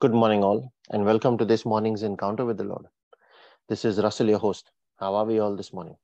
Good 0.00 0.14
morning, 0.14 0.44
all, 0.44 0.72
and 0.90 1.04
welcome 1.04 1.38
to 1.38 1.44
this 1.44 1.66
morning's 1.66 2.04
encounter 2.04 2.44
with 2.44 2.58
the 2.58 2.64
Lord. 2.64 2.86
This 3.68 3.84
is 3.84 3.98
Russell, 4.00 4.28
your 4.28 4.38
host. 4.38 4.70
How 5.00 5.16
are 5.16 5.24
we 5.24 5.40
all 5.40 5.56
this 5.56 5.72
morning? 5.72 5.96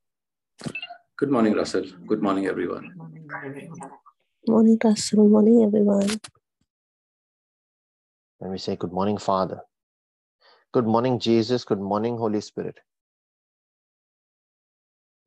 Good 1.16 1.30
morning, 1.30 1.54
Russell. 1.54 1.84
Good 2.08 2.22
morning, 2.22 2.46
everyone. 2.46 2.92
Morning, 4.48 4.78
Russell. 4.82 5.28
Morning, 5.28 5.62
everyone. 5.62 6.08
And 8.40 8.50
we 8.50 8.58
say, 8.58 8.76
Good 8.76 8.92
morning, 8.92 9.18
Father. 9.18 9.60
Good 10.72 10.86
morning, 10.86 11.20
Jesus. 11.20 11.64
Good 11.64 11.80
morning, 11.80 12.18
Holy 12.18 12.40
Spirit. 12.40 12.80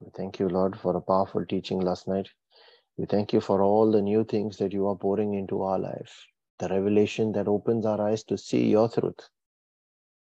We 0.02 0.10
thank 0.18 0.40
you, 0.40 0.50
Lord, 0.50 0.80
for 0.80 0.98
a 0.98 1.02
powerful 1.02 1.46
teaching 1.46 1.80
last 1.80 2.08
night. 2.08 2.30
We 2.98 3.06
thank 3.06 3.32
you 3.34 3.42
for 3.42 3.62
all 3.62 3.92
the 3.92 4.02
new 4.02 4.26
things 4.26 4.58
that 4.58 4.74
you 4.74 4.88
are 4.88 4.96
pouring 4.98 5.36
into 5.36 5.64
our 5.64 5.80
life 5.80 6.28
the 6.60 6.68
revelation 6.70 7.32
that 7.34 7.48
opens 7.48 7.86
our 7.86 8.02
eyes 8.02 8.24
to 8.24 8.38
see 8.38 8.68
your 8.68 8.90
truth. 8.90 9.30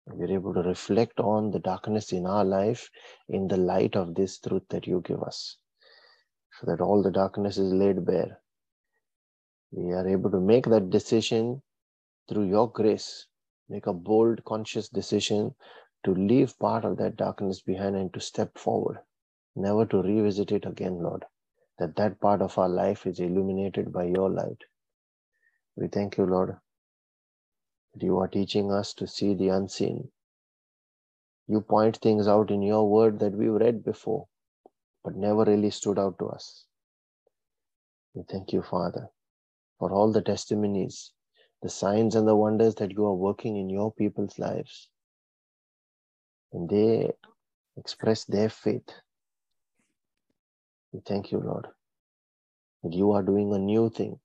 We're 0.08 0.32
able 0.32 0.54
to 0.54 0.62
reflect 0.62 1.20
on 1.20 1.52
the 1.52 1.60
darkness 1.60 2.12
in 2.12 2.26
our 2.26 2.44
life 2.44 2.90
in 3.30 3.48
the 3.48 3.58
light 3.58 3.96
of 3.96 4.16
this 4.16 4.40
truth 4.40 4.64
that 4.70 4.86
you 4.86 5.02
give 5.06 5.24
us, 5.24 5.58
so 6.60 6.68
that 6.68 6.82
all 6.82 7.02
the 7.02 7.12
darkness 7.12 7.58
is 7.58 7.74
laid 7.74 8.06
bare. 8.06 8.42
We 9.72 9.92
are 9.94 10.08
able 10.08 10.30
to 10.32 10.40
make 10.40 10.66
that 10.66 10.90
decision 10.90 11.62
through 12.30 12.48
your 12.48 12.70
grace, 12.70 13.28
make 13.70 13.88
a 13.88 13.94
bold, 13.94 14.44
conscious 14.46 14.90
decision 14.90 15.56
to 16.06 16.14
leave 16.14 16.58
part 16.60 16.86
of 16.86 16.98
that 16.98 17.16
darkness 17.16 17.62
behind 17.62 17.96
and 17.96 18.14
to 18.14 18.20
step 18.20 18.58
forward, 18.58 19.00
never 19.56 19.86
to 19.86 20.02
revisit 20.02 20.52
it 20.52 20.66
again, 20.66 21.02
Lord. 21.02 21.26
That 21.80 21.96
that 21.96 22.20
part 22.20 22.42
of 22.42 22.58
our 22.58 22.70
life 22.70 23.08
is 23.08 23.20
illuminated 23.20 23.92
by 23.92 24.06
your 24.06 24.30
light 24.30 24.64
we 25.76 25.88
thank 25.88 26.18
you, 26.18 26.26
Lord, 26.26 26.56
that 27.94 28.04
you 28.04 28.20
are 28.20 28.28
teaching 28.28 28.72
us 28.72 28.94
to 28.96 29.08
see 29.08 29.34
the 29.34 29.50
unseen. 29.50 30.10
You 31.48 31.62
point 31.62 31.98
things 31.98 32.28
out 32.28 32.52
in 32.52 32.62
your 32.62 32.90
word 32.90 33.20
that 33.20 33.34
we've 33.34 33.52
read 33.52 33.84
before, 33.84 34.28
but 35.04 35.16
never 35.16 35.44
really 35.44 35.72
stood 35.72 36.00
out 36.00 36.20
to 36.20 36.28
us. 36.28 36.66
We 38.14 38.24
thank 38.30 38.54
you, 38.54 38.62
Father, 38.62 39.10
for 39.80 39.92
all 39.92 40.12
the 40.12 40.22
testimonies, 40.22 41.12
the 41.62 41.70
signs 41.70 42.16
and 42.16 42.28
the 42.28 42.36
wonders 42.36 42.76
that 42.76 42.92
you 42.92 43.06
are 43.06 43.16
working 43.16 43.58
in 43.58 43.70
your 43.70 43.92
people's 43.92 44.38
lives. 44.38 44.90
And 46.54 46.70
they 46.70 47.12
express 47.78 48.26
their 48.26 48.50
faith. 48.50 48.88
We 50.92 51.02
thank 51.06 51.32
you, 51.32 51.40
Lord, 51.40 51.66
that 52.84 52.94
you 52.94 53.12
are 53.14 53.24
doing 53.24 53.52
a 53.54 53.58
new 53.60 53.90
thing 53.90 54.20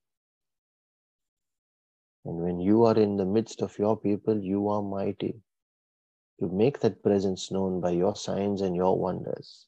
and 2.28 2.42
when 2.42 2.60
you 2.60 2.84
are 2.84 2.98
in 2.98 3.16
the 3.16 3.24
midst 3.24 3.62
of 3.62 3.78
your 3.78 3.96
people, 3.98 4.38
you 4.38 4.68
are 4.68 4.82
mighty 4.82 5.40
to 6.38 6.48
make 6.50 6.78
that 6.80 7.02
presence 7.02 7.50
known 7.50 7.80
by 7.80 7.88
your 7.88 8.14
signs 8.14 8.60
and 8.60 8.76
your 8.76 8.98
wonders. 8.98 9.66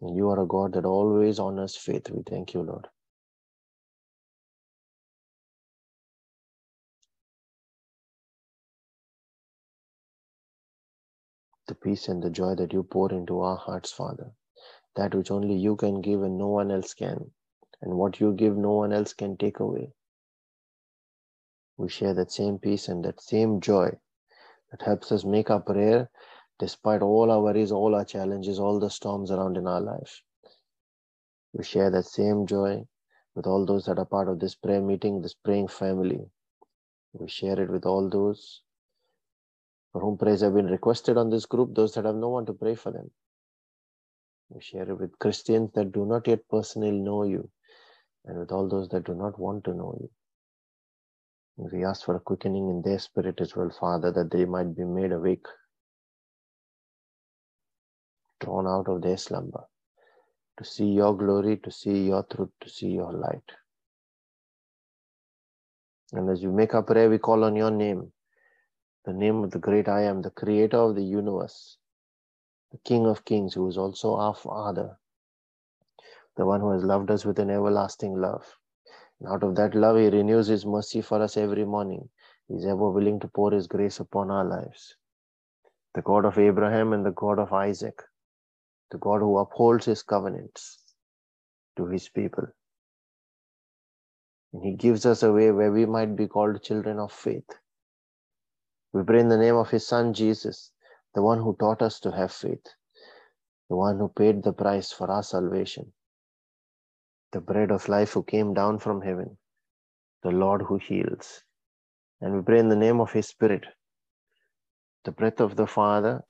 And 0.00 0.16
you 0.16 0.28
are 0.28 0.42
a 0.42 0.46
God 0.46 0.72
that 0.72 0.84
always 0.84 1.38
honors 1.38 1.76
faith. 1.76 2.10
We 2.10 2.24
thank 2.24 2.52
you, 2.52 2.62
Lord. 2.62 2.88
The 11.68 11.76
peace 11.76 12.08
and 12.08 12.20
the 12.20 12.30
joy 12.30 12.56
that 12.56 12.72
you 12.72 12.82
pour 12.82 13.12
into 13.12 13.40
our 13.40 13.56
hearts, 13.56 13.92
Father, 13.92 14.32
that 14.96 15.14
which 15.14 15.30
only 15.30 15.54
you 15.54 15.76
can 15.76 16.00
give 16.00 16.24
and 16.24 16.36
no 16.36 16.48
one 16.48 16.72
else 16.72 16.92
can, 16.92 17.30
and 17.82 17.94
what 17.94 18.18
you 18.18 18.32
give, 18.32 18.56
no 18.56 18.72
one 18.72 18.92
else 18.92 19.12
can 19.12 19.36
take 19.36 19.60
away 19.60 19.92
we 21.76 21.88
share 21.88 22.14
that 22.14 22.32
same 22.32 22.58
peace 22.58 22.88
and 22.88 23.04
that 23.04 23.20
same 23.20 23.60
joy 23.60 23.90
that 24.70 24.82
helps 24.82 25.12
us 25.12 25.24
make 25.24 25.50
our 25.50 25.60
prayer 25.60 26.10
despite 26.58 27.02
all 27.02 27.30
our 27.30 27.42
worries, 27.42 27.70
all 27.70 27.94
our 27.94 28.04
challenges, 28.04 28.58
all 28.58 28.80
the 28.80 28.90
storms 28.90 29.30
around 29.30 29.56
in 29.56 29.66
our 29.66 29.80
life. 29.80 30.22
We 31.52 31.64
share 31.64 31.90
that 31.90 32.06
same 32.06 32.46
joy 32.46 32.84
with 33.34 33.46
all 33.46 33.66
those 33.66 33.84
that 33.86 33.98
are 33.98 34.06
part 34.06 34.28
of 34.28 34.40
this 34.40 34.54
prayer 34.54 34.80
meeting, 34.80 35.20
this 35.20 35.34
praying 35.34 35.68
family. 35.68 36.20
We 37.12 37.28
share 37.28 37.60
it 37.60 37.70
with 37.70 37.84
all 37.84 38.08
those 38.08 38.62
for 39.92 40.00
whom 40.00 40.18
prayers 40.18 40.42
have 40.42 40.54
been 40.54 40.66
requested 40.66 41.16
on 41.16 41.30
this 41.30 41.46
group, 41.46 41.74
those 41.74 41.94
that 41.94 42.04
have 42.04 42.16
no 42.16 42.28
one 42.28 42.46
to 42.46 42.52
pray 42.52 42.74
for 42.74 42.92
them. 42.92 43.10
We 44.50 44.60
share 44.60 44.88
it 44.88 44.98
with 44.98 45.18
Christians 45.18 45.70
that 45.74 45.92
do 45.92 46.04
not 46.06 46.26
yet 46.28 46.40
personally 46.50 46.92
know 46.92 47.24
you, 47.24 47.50
and 48.24 48.38
with 48.38 48.52
all 48.52 48.68
those 48.68 48.88
that 48.90 49.04
do 49.04 49.14
not 49.14 49.38
want 49.38 49.64
to 49.64 49.74
know 49.74 49.96
you. 50.00 50.10
We 51.58 51.84
ask 51.84 52.04
for 52.04 52.16
a 52.16 52.20
quickening 52.20 52.68
in 52.68 52.82
their 52.82 52.98
spirit 52.98 53.40
as 53.40 53.56
well, 53.56 53.70
Father, 53.70 54.12
that 54.12 54.30
they 54.30 54.44
might 54.44 54.76
be 54.76 54.84
made 54.84 55.12
awake, 55.12 55.46
drawn 58.40 58.66
out 58.66 58.88
of 58.88 59.00
their 59.00 59.16
slumber, 59.16 59.64
to 60.58 60.64
see 60.64 60.86
your 60.86 61.16
glory, 61.16 61.56
to 61.58 61.70
see 61.70 62.06
your 62.06 62.24
truth, 62.24 62.50
to 62.60 62.68
see 62.68 62.88
your 62.88 63.12
light. 63.12 63.52
And 66.12 66.28
as 66.28 66.42
you 66.42 66.52
make 66.52 66.74
our 66.74 66.82
prayer, 66.82 67.08
we 67.08 67.18
call 67.18 67.42
on 67.44 67.56
your 67.56 67.70
name, 67.70 68.12
the 69.06 69.14
name 69.14 69.42
of 69.42 69.50
the 69.50 69.58
great 69.58 69.88
I 69.88 70.02
am, 70.02 70.20
the 70.20 70.30
creator 70.30 70.78
of 70.78 70.94
the 70.94 71.04
universe, 71.04 71.78
the 72.70 72.78
King 72.84 73.06
of 73.06 73.24
kings, 73.24 73.54
who 73.54 73.66
is 73.68 73.78
also 73.78 74.16
our 74.16 74.34
Father, 74.34 74.98
the 76.36 76.44
one 76.44 76.60
who 76.60 76.72
has 76.72 76.84
loved 76.84 77.10
us 77.10 77.24
with 77.24 77.38
an 77.38 77.48
everlasting 77.48 78.14
love 78.14 78.44
and 79.20 79.28
out 79.28 79.42
of 79.42 79.54
that 79.56 79.74
love, 79.74 79.96
He 79.96 80.08
renews 80.08 80.46
His 80.46 80.66
mercy 80.66 81.00
for 81.00 81.22
us 81.22 81.36
every 81.36 81.64
morning. 81.64 82.08
He's 82.48 82.66
ever 82.66 82.90
willing 82.90 83.20
to 83.20 83.28
pour 83.28 83.52
His 83.52 83.66
grace 83.66 84.00
upon 84.00 84.30
our 84.30 84.44
lives. 84.44 84.96
The 85.94 86.02
God 86.02 86.24
of 86.26 86.38
Abraham 86.38 86.92
and 86.92 87.04
the 87.04 87.12
God 87.12 87.38
of 87.38 87.52
Isaac, 87.52 88.02
the 88.90 88.98
God 88.98 89.20
who 89.20 89.38
upholds 89.38 89.86
His 89.86 90.02
covenants 90.02 90.78
to 91.76 91.86
His 91.86 92.08
people. 92.08 92.44
And 94.52 94.62
He 94.62 94.74
gives 94.74 95.06
us 95.06 95.22
a 95.22 95.32
way 95.32 95.50
where 95.50 95.72
we 95.72 95.86
might 95.86 96.16
be 96.16 96.28
called 96.28 96.62
children 96.62 96.98
of 96.98 97.12
faith. 97.12 97.48
We 98.92 99.02
pray 99.02 99.20
in 99.20 99.28
the 99.28 99.38
name 99.38 99.56
of 99.56 99.70
His 99.70 99.86
Son 99.86 100.12
Jesus, 100.14 100.72
the 101.14 101.22
one 101.22 101.38
who 101.38 101.56
taught 101.58 101.82
us 101.82 102.00
to 102.00 102.12
have 102.12 102.32
faith, 102.32 102.64
the 103.70 103.76
one 103.76 103.98
who 103.98 104.08
paid 104.08 104.42
the 104.42 104.52
price 104.52 104.92
for 104.92 105.10
our 105.10 105.22
salvation 105.22 105.92
the 107.32 107.40
bread 107.40 107.70
of 107.70 107.88
life 107.88 108.12
who 108.12 108.22
came 108.22 108.54
down 108.54 108.78
from 108.78 109.02
heaven, 109.02 109.36
the 110.22 110.30
Lord 110.30 110.62
who 110.62 110.78
heals. 110.78 111.42
And 112.20 112.34
we 112.34 112.42
pray 112.42 112.58
in 112.58 112.68
the 112.68 112.76
name 112.76 113.00
of 113.00 113.12
His 113.12 113.28
Spirit, 113.28 113.64
the 115.04 115.12
breath 115.12 115.40
of 115.40 115.56
the 115.56 115.66
Father, 115.66 116.22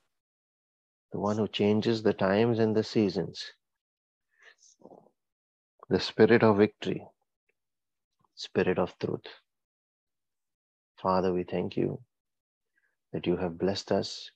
the 1.12 1.18
one 1.20 1.36
who 1.36 1.48
changes 1.48 2.02
the 2.02 2.12
times 2.12 2.58
and 2.58 2.74
the 2.74 2.82
seasons, 2.84 3.44
the 5.88 6.00
Spirit 6.00 6.42
of 6.42 6.58
victory, 6.58 7.06
Spirit 8.34 8.78
of 8.78 8.98
truth. 8.98 9.26
Father, 10.96 11.32
we 11.32 11.44
thank 11.44 11.76
you 11.76 12.00
that 13.12 13.26
you 13.26 13.36
have 13.36 13.58
blessed 13.58 13.92
us 13.92 14.30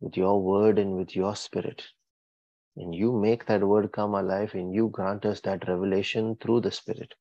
with 0.00 0.16
your 0.16 0.42
word 0.42 0.78
and 0.78 0.96
with 0.96 1.14
your 1.14 1.36
spirit 1.36 1.84
and 2.78 2.94
you 2.94 3.12
make 3.12 3.46
that 3.46 3.62
word 3.62 3.92
come 3.92 4.14
alive 4.14 4.54
and 4.54 4.74
you 4.74 4.88
grant 4.90 5.26
us 5.26 5.40
that 5.42 5.68
revelation 5.68 6.36
through 6.40 6.60
the 6.62 6.70
Spirit. 6.70 7.14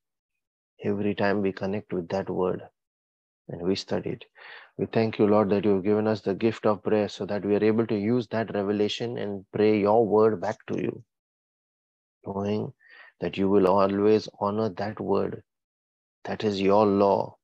Every 0.83 1.15
time 1.15 1.41
we 1.41 1.51
connect 1.51 1.93
with 1.93 2.09
that 2.09 2.29
word 2.29 2.61
and 3.49 3.61
we 3.63 3.75
study 3.75 4.11
it, 4.11 4.25
we 4.77 4.85
thank 4.87 5.19
you, 5.19 5.27
Lord, 5.27 5.49
that 5.51 5.65
you 5.65 5.75
have 5.75 5.83
given 5.83 6.07
us 6.07 6.21
the 6.21 6.35
gift 6.35 6.65
of 6.67 6.83
prayer 6.83 7.09
so 7.09 7.25
that 7.25 7.45
we 7.45 7.55
are 7.55 7.63
able 7.63 7.87
to 7.87 7.97
use 7.97 8.27
that 8.27 8.53
revelation 8.53 9.17
and 9.17 9.45
pray 9.53 9.79
your 9.79 10.05
word 10.05 10.41
back 10.41 10.57
to 10.67 10.81
you, 10.81 11.03
knowing 12.25 12.73
that 13.21 13.37
you 13.37 13.49
will 13.49 13.67
always 13.67 14.29
honor 14.39 14.69
that 14.69 14.99
word. 14.99 15.43
That 16.25 16.43
is 16.43 16.61
your 16.61 16.85
law, 16.85 17.37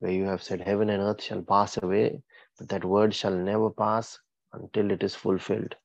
where 0.00 0.12
you 0.12 0.24
have 0.24 0.42
said, 0.42 0.60
Heaven 0.62 0.90
and 0.90 1.02
earth 1.02 1.22
shall 1.22 1.42
pass 1.42 1.76
away, 1.82 2.22
but 2.58 2.68
that 2.70 2.84
word 2.84 3.14
shall 3.14 3.34
never 3.36 3.70
pass 3.70 4.18
until 4.52 4.90
it 4.90 5.02
is 5.02 5.14
fulfilled. 5.14 5.76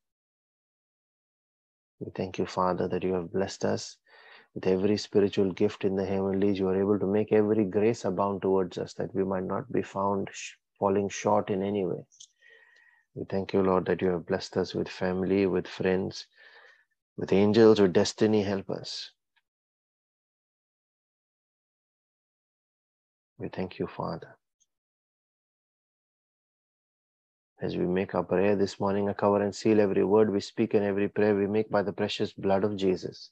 We 1.99 2.11
thank 2.11 2.37
you, 2.37 2.45
Father, 2.45 2.87
that 2.89 3.03
you 3.03 3.13
have 3.13 3.31
blessed 3.31 3.65
us 3.65 3.97
with 4.55 4.67
every 4.67 4.97
spiritual 4.97 5.51
gift 5.51 5.85
in 5.85 5.95
the 5.95 6.05
heavenlies. 6.05 6.59
You 6.59 6.69
are 6.69 6.79
able 6.79 6.99
to 6.99 7.07
make 7.07 7.31
every 7.31 7.65
grace 7.65 8.05
abound 8.05 8.41
towards 8.41 8.77
us 8.77 8.93
that 8.95 9.13
we 9.15 9.23
might 9.23 9.43
not 9.45 9.71
be 9.71 9.81
found 9.81 10.29
falling 10.79 11.09
short 11.09 11.49
in 11.49 11.63
any 11.63 11.85
way. 11.85 12.05
We 13.15 13.25
thank 13.25 13.53
you, 13.53 13.61
Lord, 13.61 13.85
that 13.85 14.01
you 14.01 14.09
have 14.09 14.25
blessed 14.25 14.57
us 14.57 14.73
with 14.73 14.89
family, 14.89 15.45
with 15.45 15.67
friends, 15.67 16.27
with 17.17 17.31
angels, 17.33 17.79
with 17.79 17.93
destiny 17.93 18.43
Help 18.43 18.69
us. 18.69 19.11
We 23.37 23.49
thank 23.49 23.79
you, 23.79 23.87
Father. 23.87 24.37
As 27.63 27.77
we 27.77 27.87
make 27.87 28.13
our 28.15 28.23
prayer 28.25 28.57
this 28.57 28.79
morning, 28.79 29.09
I 29.09 29.13
cover 29.13 29.41
and 29.41 29.55
seal 29.55 29.81
every 29.81 30.05
word 30.05 30.31
we 30.31 30.41
speak 30.41 30.75
and 30.75 30.85
every 30.85 31.09
prayer 31.09 31.35
we 31.35 31.47
make 31.47 31.71
by 31.71 31.81
the 31.83 31.93
precious 31.93 32.33
blood 32.33 32.63
of 32.65 32.77
Jesus. 32.77 33.31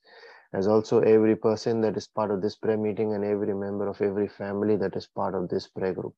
as 0.53 0.67
also 0.67 1.01
every 1.01 1.35
person 1.35 1.81
that 1.81 1.97
is 1.97 2.07
part 2.07 2.31
of 2.31 2.41
this 2.41 2.55
prayer 2.55 2.77
meeting 2.77 3.13
and 3.13 3.23
every 3.25 3.53
member 3.53 3.87
of 3.87 4.01
every 4.01 4.27
family 4.27 4.77
that 4.77 4.95
is 4.95 5.07
part 5.07 5.35
of 5.35 5.49
this 5.49 5.67
prayer 5.67 5.93
group. 5.93 6.15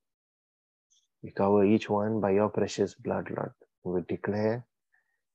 We 1.23 1.31
cover 1.31 1.65
each 1.65 1.89
one 1.89 2.21
by 2.21 2.31
your 2.31 2.49
precious 2.49 2.95
blood, 2.95 3.29
Lord. 3.35 3.53
We 3.83 4.01
declare 4.01 4.65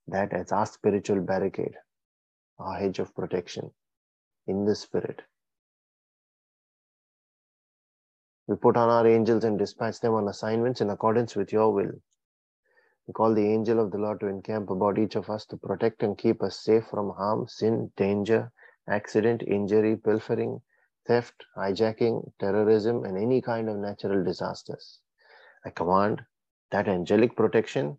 that 0.09 0.33
as 0.33 0.53
our 0.53 0.67
spiritual 0.67 1.21
barricade, 1.21 1.77
our 2.59 2.79
hedge 2.79 3.01
of 3.01 3.15
protection 3.15 3.71
in 4.49 4.65
the 4.67 4.75
spirit. 4.75 5.23
We 8.49 8.57
put 8.57 8.77
on 8.77 8.91
our 8.91 9.07
angels 9.07 9.45
and 9.45 9.59
dispatch 9.59 10.01
them 10.01 10.15
on 10.15 10.29
assignments 10.29 10.81
in 10.81 10.91
accordance 10.91 11.37
with 11.37 11.53
your 11.53 11.73
will. 11.73 11.93
We 13.09 13.15
call 13.15 13.33
the 13.33 13.49
angel 13.49 13.81
of 13.81 13.91
the 13.91 13.97
Lord 13.97 14.21
to 14.21 14.27
encamp 14.27 14.69
about 14.69 14.99
each 14.99 15.17
of 15.17 15.31
us 15.31 15.47
to 15.47 15.57
protect 15.57 16.03
and 16.03 16.19
keep 16.19 16.43
us 16.43 16.61
safe 16.61 16.87
from 16.89 17.09
harm, 17.09 17.49
sin, 17.49 17.91
danger, 17.97 18.53
accident, 18.87 19.43
injury, 19.43 19.97
pilfering, 19.97 20.61
theft, 21.07 21.47
hijacking, 21.57 22.31
terrorism, 22.39 23.07
and 23.07 23.17
any 23.17 23.41
kind 23.41 23.71
of 23.71 23.79
natural 23.79 24.23
disasters. 24.23 25.01
I 25.65 25.71
command 25.71 26.23
that 26.71 26.87
angelic 26.87 27.35
protection 27.35 27.99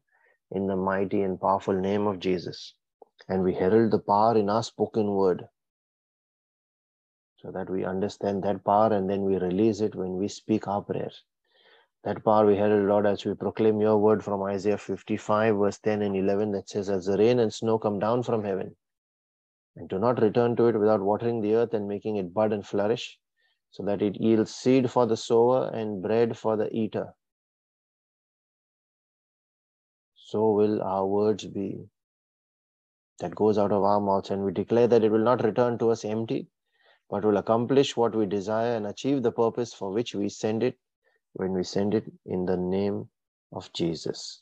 in 0.51 0.67
the 0.67 0.75
mighty 0.75 1.23
and 1.23 1.41
powerful 1.41 1.73
name 1.73 2.05
of 2.05 2.19
Jesus. 2.19 2.75
And 3.27 3.43
we 3.43 3.55
herald 3.55 3.89
the 3.89 3.99
power 3.99 4.37
in 4.37 4.47
our 4.47 4.63
spoken 4.63 5.07
word 5.15 5.49
so 7.37 7.49
that 7.51 7.69
we 7.69 7.83
understand 7.83 8.43
that 8.43 8.63
power 8.63 8.93
and 8.93 9.09
then 9.09 9.23
we 9.23 9.37
release 9.37 9.81
it 9.81 9.95
when 9.95 10.17
we 10.17 10.27
speak 10.27 10.67
our 10.67 10.83
prayers. 10.83 11.23
That 12.03 12.23
power 12.23 12.45
we 12.45 12.55
herald, 12.55 12.87
Lord, 12.87 13.05
as 13.05 13.25
we 13.25 13.33
proclaim 13.33 13.81
your 13.81 13.97
word 13.97 14.23
from 14.23 14.41
Isaiah 14.43 14.77
55, 14.77 15.57
verse 15.57 15.79
10 15.79 16.01
and 16.01 16.15
11, 16.15 16.51
that 16.51 16.69
says, 16.69 16.89
As 16.89 17.05
the 17.05 17.17
rain 17.17 17.39
and 17.39 17.53
snow 17.53 17.77
come 17.77 17.99
down 17.99 18.23
from 18.23 18.45
heaven, 18.45 18.77
and 19.75 19.89
do 19.89 19.99
not 19.99 20.21
return 20.21 20.55
to 20.55 20.67
it 20.67 20.79
without 20.79 21.01
watering 21.01 21.41
the 21.41 21.55
earth 21.55 21.73
and 21.73 21.89
making 21.89 22.15
it 22.15 22.33
bud 22.33 22.53
and 22.53 22.65
flourish, 22.65 23.19
so 23.71 23.83
that 23.83 24.01
it 24.01 24.19
yields 24.19 24.55
seed 24.55 24.89
for 24.89 25.05
the 25.05 25.17
sower 25.17 25.69
and 25.73 26.01
bread 26.01 26.37
for 26.37 26.55
the 26.55 26.73
eater. 26.73 27.13
So 30.15 30.51
will 30.51 30.81
our 30.81 31.05
words 31.05 31.45
be 31.45 31.89
that 33.19 33.35
goes 33.35 33.57
out 33.57 33.73
of 33.73 33.83
our 33.83 33.99
mouths, 33.99 34.29
and 34.29 34.45
we 34.45 34.53
declare 34.53 34.87
that 34.87 35.03
it 35.03 35.11
will 35.11 35.19
not 35.19 35.43
return 35.43 35.77
to 35.79 35.89
us 35.89 36.05
empty, 36.05 36.47
but 37.09 37.25
will 37.25 37.37
accomplish 37.37 37.97
what 37.97 38.15
we 38.15 38.25
desire 38.25 38.75
and 38.77 38.87
achieve 38.87 39.21
the 39.21 39.33
purpose 39.33 39.73
for 39.73 39.91
which 39.91 40.15
we 40.15 40.29
send 40.29 40.63
it 40.63 40.77
when 41.33 41.53
we 41.53 41.63
send 41.63 41.93
it 41.93 42.05
in 42.25 42.45
the 42.45 42.57
name 42.57 43.09
of 43.51 43.71
Jesus. 43.73 44.41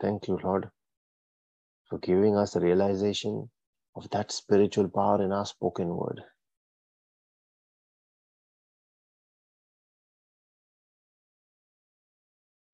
Thank 0.00 0.28
you, 0.28 0.38
Lord, 0.42 0.70
for 1.88 1.98
giving 1.98 2.36
us 2.36 2.52
the 2.52 2.60
realization 2.60 3.50
of 3.96 4.08
that 4.10 4.32
spiritual 4.32 4.88
power 4.88 5.22
in 5.22 5.32
our 5.32 5.46
spoken 5.46 5.88
word. 5.88 6.20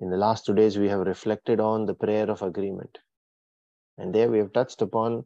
In 0.01 0.11
the 0.11 0.17
last 0.17 0.47
two 0.47 0.55
days, 0.55 0.79
we 0.79 0.89
have 0.89 1.01
reflected 1.01 1.59
on 1.59 1.87
the 1.87 1.95
prayer 1.95 2.31
of 2.31 2.43
agreement. 2.43 2.99
And 3.97 4.15
there 4.15 4.31
we 4.31 4.39
have 4.39 4.53
touched 4.53 4.81
upon 4.81 5.25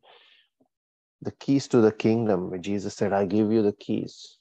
the 1.21 1.33
keys 1.33 1.69
to 1.69 1.81
the 1.81 1.93
kingdom, 1.93 2.51
where 2.51 2.59
Jesus 2.59 2.95
said, 2.95 3.13
I 3.13 3.27
give 3.27 3.53
you 3.53 3.63
the 3.63 3.75
keys. 3.75 4.39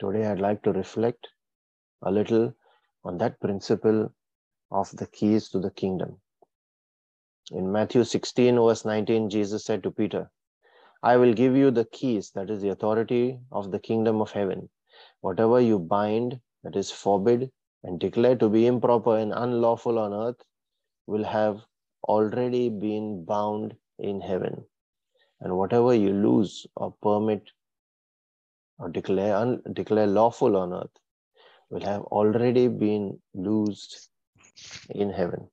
Today, 0.00 0.26
I'd 0.26 0.40
like 0.40 0.62
to 0.62 0.72
reflect 0.72 1.28
a 2.02 2.10
little 2.10 2.54
on 3.04 3.18
that 3.18 3.40
principle 3.40 4.12
of 4.70 4.90
the 4.96 5.06
keys 5.06 5.48
to 5.48 5.58
the 5.58 5.70
kingdom. 5.70 6.20
In 7.50 7.72
Matthew 7.72 8.04
16, 8.04 8.56
verse 8.56 8.84
19, 8.84 9.30
Jesus 9.30 9.64
said 9.64 9.82
to 9.82 9.90
Peter, 9.90 10.30
I 11.02 11.16
will 11.16 11.32
give 11.32 11.56
you 11.56 11.70
the 11.70 11.86
keys, 11.86 12.30
that 12.32 12.50
is 12.50 12.60
the 12.62 12.68
authority 12.68 13.40
of 13.50 13.70
the 13.70 13.78
kingdom 13.78 14.20
of 14.20 14.30
heaven. 14.30 14.68
Whatever 15.22 15.60
you 15.60 15.78
bind, 15.78 16.40
that 16.62 16.76
is 16.76 16.90
forbid, 16.90 17.50
and 17.82 17.98
declare 17.98 18.36
to 18.36 18.48
be 18.48 18.66
improper 18.66 19.16
and 19.16 19.32
unlawful 19.32 19.98
on 19.98 20.12
earth, 20.12 20.42
will 21.06 21.24
have 21.24 21.64
already 22.04 22.68
been 22.68 23.24
bound 23.24 23.74
in 23.98 24.20
heaven. 24.20 24.64
And 25.40 25.56
whatever 25.56 25.94
you 25.94 26.12
lose 26.12 26.66
or 26.76 26.94
permit 27.02 27.50
or 28.78 28.90
declare, 28.90 29.34
un, 29.36 29.62
declare 29.72 30.06
lawful 30.06 30.56
on 30.56 30.74
earth 30.74 30.99
will 31.70 31.84
have 31.84 32.02
already 32.02 32.68
been 32.68 33.18
loosed 33.34 34.10
in 34.90 35.10
heaven. 35.10 35.48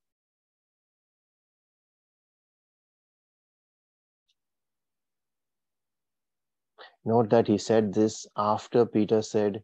Note 7.05 7.29
that 7.29 7.47
he 7.47 7.57
said 7.57 7.93
this 7.93 8.27
after 8.35 8.85
Peter 8.85 9.21
said, 9.21 9.63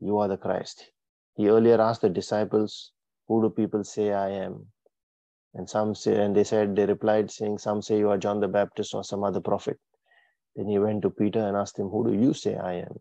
You 0.00 0.16
are 0.18 0.28
the 0.28 0.38
Christ. 0.38 0.90
He 1.34 1.48
earlier 1.48 1.80
asked 1.80 2.00
the 2.00 2.08
disciples, 2.08 2.92
Who 3.28 3.42
do 3.42 3.50
people 3.50 3.84
say 3.84 4.12
I 4.12 4.30
am? 4.30 4.66
And 5.54 5.68
some 5.68 5.94
say, 5.94 6.24
and 6.24 6.34
they 6.34 6.44
said, 6.44 6.76
they 6.76 6.86
replied, 6.86 7.30
saying, 7.30 7.58
Some 7.58 7.82
say 7.82 7.98
you 7.98 8.08
are 8.08 8.16
John 8.16 8.40
the 8.40 8.48
Baptist 8.48 8.94
or 8.94 9.04
some 9.04 9.24
other 9.24 9.40
prophet. 9.40 9.78
Then 10.54 10.68
he 10.68 10.78
went 10.78 11.02
to 11.02 11.10
Peter 11.10 11.40
and 11.40 11.56
asked 11.56 11.78
him, 11.78 11.88
Who 11.88 12.10
do 12.10 12.18
you 12.18 12.32
say 12.32 12.56
I 12.56 12.74
am? 12.74 13.00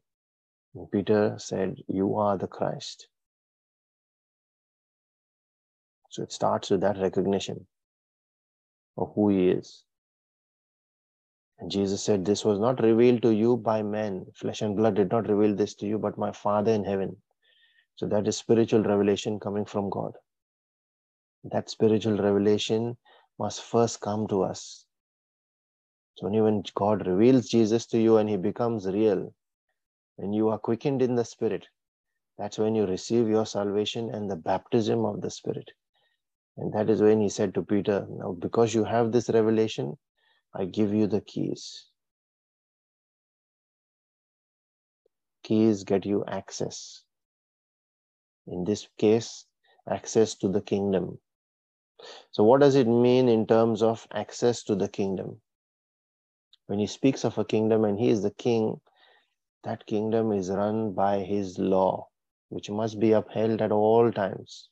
Peter 0.92 1.36
said, 1.38 1.78
You 1.88 2.16
are 2.18 2.38
the 2.38 2.48
Christ. 2.48 3.08
So 6.12 6.24
it 6.24 6.32
starts 6.32 6.70
with 6.70 6.82
that 6.82 6.98
recognition 6.98 7.68
of 8.98 9.12
who 9.16 9.30
he 9.30 9.50
is. 9.50 9.84
And 11.60 11.70
Jesus 11.70 12.04
said, 12.04 12.26
This 12.26 12.46
was 12.46 12.60
not 12.60 12.82
revealed 12.82 13.22
to 13.24 13.34
you 13.34 13.58
by 13.58 13.84
men. 13.84 14.26
Flesh 14.36 14.62
and 14.62 14.76
blood 14.76 14.96
did 14.96 15.12
not 15.12 15.28
reveal 15.28 15.56
this 15.56 15.76
to 15.76 15.88
you, 15.88 16.00
but 16.00 16.18
my 16.18 16.32
Father 16.32 16.72
in 16.72 16.84
heaven. 16.84 17.18
So 17.96 18.08
that 18.08 18.28
is 18.28 18.38
spiritual 18.38 18.84
revelation 18.84 19.40
coming 19.40 19.66
from 19.66 19.90
God. 19.90 20.14
That 21.44 21.70
spiritual 21.70 22.18
revelation 22.18 22.98
must 23.38 23.64
first 23.64 24.02
come 24.02 24.28
to 24.28 24.44
us. 24.44 24.86
So 26.16 26.28
only 26.28 26.42
when 26.42 26.64
God 26.76 27.08
reveals 27.08 27.50
Jesus 27.50 27.86
to 27.88 28.00
you 28.00 28.18
and 28.18 28.30
he 28.30 28.38
becomes 28.38 28.86
real, 28.88 29.34
when 30.20 30.34
you 30.34 30.50
are 30.50 30.60
quickened 30.60 31.02
in 31.02 31.16
the 31.16 31.24
spirit, 31.24 31.66
that's 32.38 32.58
when 32.58 32.76
you 32.76 32.86
receive 32.86 33.30
your 33.30 33.46
salvation 33.46 34.14
and 34.14 34.30
the 34.30 34.36
baptism 34.36 35.06
of 35.06 35.22
the 35.22 35.32
spirit. 35.32 35.72
And 36.58 36.74
that 36.74 36.90
is 36.90 37.02
when 37.02 37.22
he 37.22 37.30
said 37.30 37.54
to 37.54 37.64
Peter, 37.64 38.06
Now, 38.10 38.34
because 38.34 38.74
you 38.74 38.84
have 38.84 39.14
this 39.14 39.30
revelation, 39.30 39.98
I 40.54 40.66
give 40.66 40.94
you 40.94 41.08
the 41.08 41.22
keys. 41.22 41.86
Keys 45.44 45.86
get 45.86 46.06
you 46.06 46.26
access. 46.28 47.04
In 48.46 48.66
this 48.66 48.90
case, 48.98 49.46
access 49.90 50.36
to 50.36 50.50
the 50.50 50.62
kingdom. 50.62 51.20
So, 52.32 52.44
what 52.44 52.60
does 52.60 52.76
it 52.76 52.88
mean 52.88 53.30
in 53.30 53.48
terms 53.48 53.82
of 53.82 54.06
access 54.12 54.64
to 54.64 54.76
the 54.76 54.90
kingdom? 54.90 55.40
When 56.68 56.78
he 56.80 56.88
speaks 56.88 57.24
of 57.24 57.38
a 57.38 57.46
kingdom 57.46 57.86
and 57.86 57.98
he 57.98 58.10
is 58.10 58.22
the 58.22 58.32
king, 58.32 58.82
that 59.64 59.86
kingdom 59.86 60.32
is 60.32 60.50
run 60.50 60.94
by 60.94 61.20
his 61.20 61.58
law, 61.60 62.08
which 62.50 62.70
must 62.70 63.00
be 63.00 63.12
upheld 63.12 63.62
at 63.62 63.72
all 63.72 64.12
times. 64.12 64.70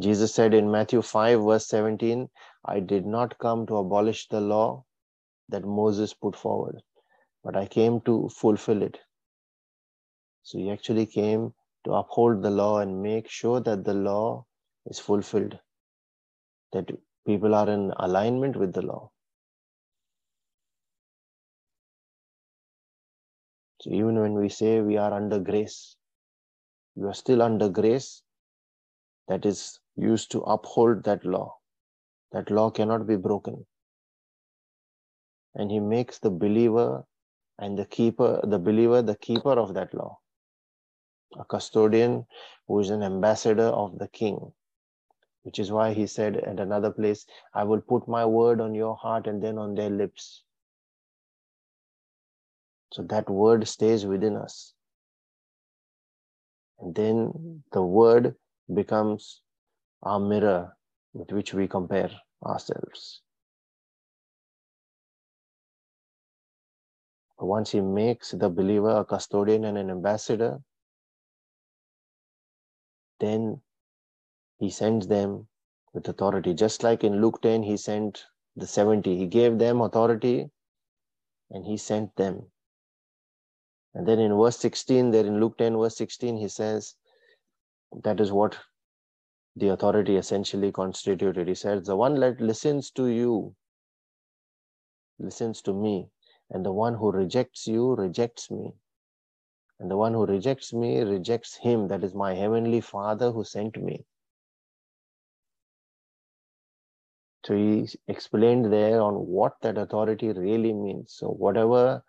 Jesus 0.00 0.32
said 0.32 0.54
in 0.54 0.70
Matthew 0.70 1.02
5, 1.02 1.42
verse 1.42 1.66
17, 1.66 2.28
I 2.64 2.80
did 2.80 3.04
not 3.04 3.38
come 3.38 3.66
to 3.66 3.76
abolish 3.78 4.28
the 4.28 4.40
law 4.40 4.84
that 5.48 5.64
Moses 5.64 6.14
put 6.14 6.36
forward, 6.36 6.80
but 7.42 7.56
I 7.56 7.66
came 7.66 8.00
to 8.02 8.28
fulfill 8.28 8.82
it. 8.82 8.98
So 10.42 10.58
he 10.58 10.70
actually 10.70 11.06
came 11.06 11.52
to 11.84 11.92
uphold 11.92 12.42
the 12.42 12.50
law 12.50 12.78
and 12.78 13.02
make 13.02 13.28
sure 13.28 13.60
that 13.60 13.84
the 13.84 13.94
law 13.94 14.46
is 14.86 14.98
fulfilled, 14.98 15.58
that 16.72 16.90
people 17.26 17.54
are 17.54 17.68
in 17.68 17.92
alignment 17.96 18.56
with 18.56 18.72
the 18.72 18.82
law. 18.82 19.10
So 23.80 23.90
even 23.90 24.18
when 24.18 24.34
we 24.34 24.48
say 24.48 24.80
we 24.80 24.96
are 24.96 25.12
under 25.12 25.38
grace, 25.38 25.96
you 26.96 27.06
are 27.06 27.14
still 27.14 27.42
under 27.42 27.68
grace 27.68 28.22
that 29.28 29.46
is 29.46 29.78
used 29.96 30.32
to 30.32 30.40
uphold 30.40 31.04
that 31.04 31.24
law. 31.24 31.58
That 32.32 32.50
law 32.50 32.70
cannot 32.70 33.06
be 33.06 33.16
broken. 33.16 33.66
And 35.54 35.70
he 35.70 35.80
makes 35.80 36.18
the 36.18 36.30
believer 36.30 37.04
and 37.58 37.78
the 37.78 37.84
keeper, 37.86 38.40
the 38.44 38.58
believer, 38.58 39.02
the 39.02 39.16
keeper 39.16 39.52
of 39.52 39.74
that 39.74 39.94
law. 39.94 40.18
A 41.38 41.44
custodian 41.44 42.26
who 42.66 42.80
is 42.80 42.90
an 42.90 43.02
ambassador 43.02 43.68
of 43.68 43.98
the 43.98 44.08
king. 44.08 44.52
Which 45.42 45.58
is 45.58 45.70
why 45.70 45.94
he 45.94 46.06
said 46.06 46.36
at 46.36 46.60
another 46.60 46.90
place, 46.90 47.26
I 47.54 47.64
will 47.64 47.80
put 47.80 48.08
my 48.08 48.26
word 48.26 48.60
on 48.60 48.74
your 48.74 48.96
heart 48.96 49.26
and 49.26 49.42
then 49.42 49.56
on 49.56 49.74
their 49.74 49.90
lips. 49.90 50.42
So 52.92 53.02
that 53.04 53.28
word 53.28 53.68
stays 53.68 54.06
within 54.06 54.36
us. 54.36 54.74
And 56.80 56.94
then 56.94 57.62
the 57.72 57.82
word 57.82 58.34
becomes 58.72 59.42
our 60.02 60.20
mirror 60.20 60.76
with 61.12 61.32
which 61.32 61.52
we 61.54 61.68
compare 61.68 62.10
ourselves. 62.44 63.22
Once 67.38 67.70
he 67.70 67.80
makes 67.80 68.32
the 68.32 68.48
believer 68.48 68.90
a 68.90 69.04
custodian 69.04 69.64
and 69.64 69.78
an 69.78 69.90
ambassador, 69.90 70.58
then 73.20 73.60
he 74.58 74.70
sends 74.70 75.06
them 75.06 75.46
with 75.92 76.08
authority. 76.08 76.52
Just 76.54 76.82
like 76.82 77.04
in 77.04 77.20
Luke 77.20 77.40
10, 77.42 77.62
he 77.62 77.76
sent 77.76 78.24
the 78.56 78.66
70. 78.66 79.16
He 79.16 79.26
gave 79.26 79.58
them 79.58 79.80
authority 79.80 80.50
and 81.50 81.64
he 81.64 81.76
sent 81.76 82.14
them. 82.16 82.50
And 83.94 84.06
then 84.06 84.18
in 84.18 84.36
verse 84.36 84.58
16, 84.58 85.10
there 85.10 85.26
in 85.26 85.40
Luke 85.40 85.58
10, 85.58 85.76
verse 85.76 85.96
16, 85.96 86.36
he 86.36 86.48
says, 86.48 86.94
that 88.04 88.20
is 88.20 88.30
what 88.30 88.56
the 89.56 89.68
authority 89.68 90.16
essentially 90.16 90.70
constituted. 90.70 91.48
He 91.48 91.54
says, 91.54 91.86
The 91.86 91.96
one 91.96 92.18
that 92.20 92.40
listens 92.40 92.90
to 92.92 93.06
you 93.06 93.54
listens 95.18 95.62
to 95.62 95.72
me, 95.72 96.08
and 96.50 96.64
the 96.64 96.72
one 96.72 96.94
who 96.94 97.10
rejects 97.10 97.66
you 97.66 97.94
rejects 97.94 98.50
me. 98.50 98.72
And 99.80 99.90
the 99.90 99.96
one 99.96 100.12
who 100.12 100.26
rejects 100.26 100.72
me 100.72 101.00
rejects 101.00 101.56
him, 101.56 101.88
that 101.88 102.04
is 102.04 102.14
my 102.14 102.34
heavenly 102.34 102.80
Father 102.80 103.30
who 103.30 103.44
sent 103.44 103.80
me. 103.80 104.04
So 107.44 107.54
he 107.54 107.88
explained 108.08 108.72
there 108.72 109.00
on 109.00 109.14
what 109.14 109.54
that 109.62 109.78
authority 109.78 110.32
really 110.32 110.72
means. 110.72 111.14
So 111.14 111.28
whatever 111.28 112.02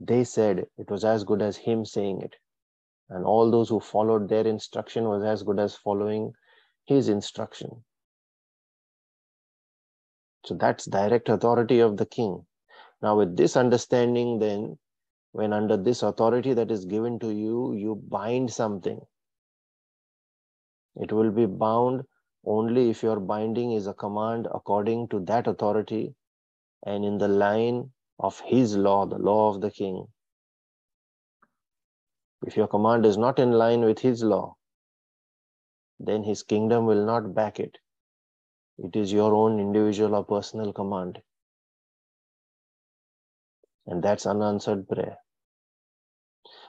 they 0.00 0.24
said, 0.24 0.66
it 0.78 0.90
was 0.90 1.04
as 1.04 1.24
good 1.24 1.42
as 1.42 1.56
him 1.56 1.84
saying 1.84 2.22
it. 2.22 2.36
And 3.10 3.24
all 3.24 3.50
those 3.50 3.68
who 3.68 3.80
followed 3.80 4.28
their 4.28 4.46
instruction 4.46 5.04
was 5.04 5.22
as 5.22 5.42
good 5.42 5.60
as 5.60 5.76
following 5.76 6.32
his 6.86 7.08
instruction. 7.08 7.84
So 10.46 10.54
that's 10.54 10.86
direct 10.86 11.28
authority 11.28 11.80
of 11.80 11.96
the 11.96 12.06
king. 12.06 12.46
Now, 13.02 13.18
with 13.18 13.36
this 13.36 13.56
understanding, 13.56 14.38
then, 14.38 14.78
when 15.32 15.52
under 15.52 15.76
this 15.76 16.02
authority 16.02 16.54
that 16.54 16.70
is 16.70 16.84
given 16.84 17.18
to 17.20 17.30
you, 17.30 17.74
you 17.74 18.02
bind 18.08 18.52
something, 18.52 19.00
it 20.96 21.12
will 21.12 21.30
be 21.30 21.46
bound 21.46 22.02
only 22.44 22.90
if 22.90 23.02
your 23.02 23.20
binding 23.20 23.72
is 23.72 23.86
a 23.86 23.94
command 23.94 24.48
according 24.52 25.08
to 25.08 25.20
that 25.20 25.46
authority 25.46 26.14
and 26.84 27.04
in 27.04 27.18
the 27.18 27.28
line 27.28 27.92
of 28.20 28.40
his 28.40 28.76
law, 28.76 29.06
the 29.06 29.18
law 29.18 29.48
of 29.48 29.60
the 29.60 29.70
king. 29.70 30.06
If 32.46 32.56
your 32.56 32.68
command 32.68 33.06
is 33.06 33.16
not 33.16 33.38
in 33.38 33.52
line 33.52 33.80
with 33.80 33.98
his 33.98 34.22
law, 34.22 34.56
then 35.98 36.22
his 36.22 36.42
kingdom 36.42 36.86
will 36.86 37.04
not 37.04 37.34
back 37.34 37.58
it. 37.60 37.78
It 38.78 38.96
is 38.96 39.12
your 39.12 39.34
own 39.34 39.58
individual 39.60 40.14
or 40.14 40.24
personal 40.24 40.72
command. 40.72 41.18
And 43.86 44.02
that's 44.02 44.26
unanswered 44.26 44.88
prayer. 44.88 45.16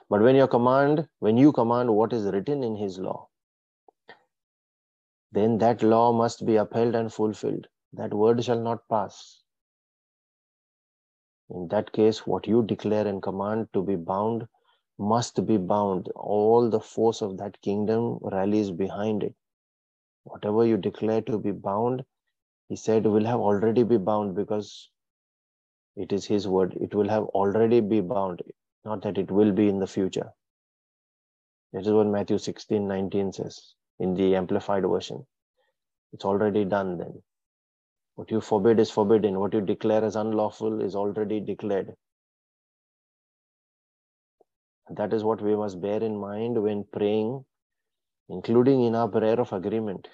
But 0.10 0.22
when 0.22 0.36
you 0.36 0.48
command, 0.48 1.08
when 1.20 1.38
you 1.38 1.52
command 1.52 1.94
what 1.94 2.14
is 2.14 2.26
written 2.26 2.64
in 2.64 2.76
his 2.76 2.98
law, 2.98 3.30
then 5.32 5.58
that 5.60 5.84
law 5.84 6.12
must 6.12 6.46
be 6.46 6.58
upheld 6.58 6.96
and 6.96 7.14
fulfilled. 7.14 7.68
That 7.94 8.14
word 8.14 8.44
shall 8.44 8.60
not 8.60 8.80
pass. 8.90 9.41
In 11.54 11.68
that 11.68 11.92
case, 11.92 12.26
what 12.26 12.48
you 12.48 12.64
declare 12.64 13.06
and 13.08 13.22
command 13.22 13.68
to 13.74 13.84
be 13.84 13.96
bound 13.96 14.48
must 14.98 15.46
be 15.46 15.58
bound. 15.58 16.08
All 16.16 16.70
the 16.70 16.80
force 16.80 17.22
of 17.22 17.38
that 17.38 17.62
kingdom 17.62 18.20
rallies 18.22 18.72
behind 18.72 19.24
it. 19.24 19.36
Whatever 20.24 20.66
you 20.66 20.78
declare 20.78 21.22
to 21.24 21.38
be 21.38 21.52
bound, 21.52 22.06
he 22.70 22.76
said 22.76 23.06
will 23.06 23.26
have 23.26 23.40
already 23.40 23.84
be 23.84 23.98
bound 23.98 24.36
because 24.36 24.90
it 25.96 26.14
is 26.14 26.26
his 26.26 26.48
word. 26.48 26.78
It 26.80 26.96
will 26.96 27.10
have 27.10 27.24
already 27.24 27.82
be 27.82 28.02
bound, 28.02 28.42
not 28.86 29.02
that 29.02 29.18
it 29.18 29.30
will 29.30 29.52
be 29.52 29.68
in 29.68 29.80
the 29.80 29.88
future. 29.88 30.32
That 31.74 31.82
is 31.86 31.92
what 31.92 32.08
Matthew 32.08 32.38
16, 32.38 32.88
19 32.88 33.34
says 33.34 33.74
in 34.00 34.14
the 34.14 34.36
amplified 34.36 34.84
version. 34.84 35.26
It's 36.14 36.26
already 36.26 36.66
done 36.66 36.98
then. 36.98 37.22
What 38.16 38.30
you 38.30 38.42
forbid 38.42 38.80
is 38.80 38.92
forbidden. 38.92 39.40
What 39.40 39.54
you 39.54 39.62
declare 39.62 40.04
as 40.04 40.16
unlawful 40.16 40.82
is 40.82 40.96
already 40.96 41.40
declared. 41.40 41.96
That 44.90 45.14
is 45.14 45.24
what 45.24 45.42
we 45.42 45.56
must 45.56 45.82
bear 45.82 46.04
in 46.04 46.18
mind 46.18 46.62
when 46.62 46.84
praying, 46.92 47.46
including 48.30 48.84
in 48.84 48.96
our 48.96 49.08
prayer 49.08 49.40
of 49.40 49.54
agreement. 49.54 50.10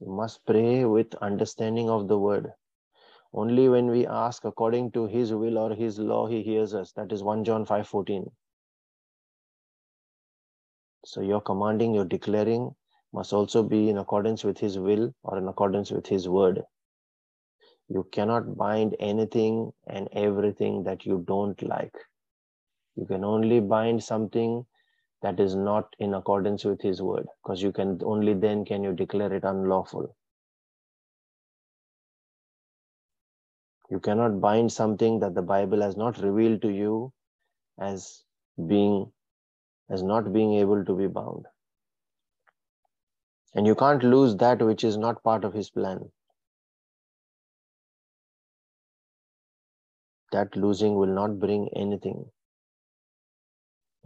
We 0.00 0.14
must 0.14 0.44
pray 0.44 0.84
with 0.84 1.14
understanding 1.16 1.88
of 1.88 2.08
the 2.08 2.18
word. 2.18 2.52
Only 3.32 3.68
when 3.68 3.86
we 3.88 4.06
ask 4.06 4.44
according 4.44 4.92
to 4.92 5.06
his 5.06 5.32
will 5.32 5.58
or 5.58 5.74
his 5.74 5.98
law, 5.98 6.26
he 6.26 6.42
hears 6.42 6.74
us. 6.74 6.92
That 6.92 7.12
is 7.12 7.22
1 7.22 7.44
John 7.44 7.64
5 7.64 7.88
14. 7.88 8.30
So 11.04 11.22
you're 11.22 11.40
commanding, 11.40 11.94
you're 11.94 12.04
declaring 12.04 12.74
must 13.16 13.32
also 13.32 13.62
be 13.62 13.88
in 13.88 13.96
accordance 13.96 14.44
with 14.44 14.58
his 14.58 14.78
will 14.78 15.10
or 15.22 15.38
in 15.38 15.48
accordance 15.48 15.90
with 15.90 16.06
his 16.06 16.28
word. 16.28 16.62
You 17.88 18.06
cannot 18.12 18.56
bind 18.58 18.94
anything 19.00 19.72
and 19.86 20.08
everything 20.12 20.82
that 20.84 21.06
you 21.06 21.24
don't 21.26 21.60
like. 21.62 21.94
You 22.94 23.06
can 23.06 23.24
only 23.24 23.60
bind 23.60 24.04
something 24.04 24.66
that 25.22 25.40
is 25.40 25.56
not 25.56 25.96
in 25.98 26.12
accordance 26.12 26.64
with 26.64 26.82
his 26.82 27.00
word 27.00 27.26
because 27.42 27.62
you 27.62 27.72
can 27.72 27.98
only 28.04 28.34
then 28.34 28.66
can 28.66 28.84
you 28.84 28.92
declare 28.92 29.32
it 29.32 29.44
unlawful. 29.44 30.14
You 33.90 34.00
cannot 34.00 34.40
bind 34.42 34.72
something 34.72 35.20
that 35.20 35.34
the 35.34 35.42
Bible 35.42 35.80
has 35.80 35.96
not 35.96 36.18
revealed 36.18 36.60
to 36.62 36.70
you 36.70 37.12
as 37.80 38.24
being 38.66 39.10
as 39.88 40.02
not 40.02 40.32
being 40.32 40.54
able 40.54 40.84
to 40.84 40.94
be 40.94 41.06
bound. 41.06 41.46
And 43.56 43.66
you 43.66 43.74
can't 43.74 44.04
lose 44.04 44.36
that 44.36 44.62
which 44.62 44.84
is 44.84 44.96
not 44.96 45.24
part 45.24 45.44
of 45.44 45.52
his 45.52 45.68
plan. 45.68 46.12
That 50.30 50.54
losing 50.54 50.94
will 50.94 51.12
not 51.12 51.40
bring 51.40 51.68
anything 51.74 52.30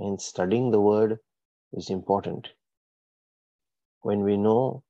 and 0.00 0.20
studying 0.20 0.72
the 0.72 0.80
word 0.80 1.20
is 1.72 1.90
important. 1.90 2.48
When 4.02 4.24
we 4.24 4.36
know 4.36 4.82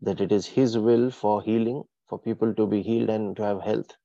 that 0.00 0.20
it 0.20 0.32
is 0.32 0.46
His 0.46 0.78
will 0.78 1.10
for 1.10 1.42
healing, 1.42 1.84
for 2.08 2.18
people 2.18 2.54
to 2.54 2.66
be 2.66 2.82
healed 2.82 3.10
and 3.10 3.36
to 3.36 3.44
have 3.44 3.62
health, 3.62 3.96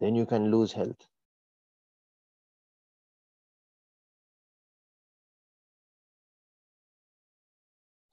then 0.00 0.14
you 0.16 0.26
can 0.26 0.50
lose 0.50 0.72
health. 0.72 1.09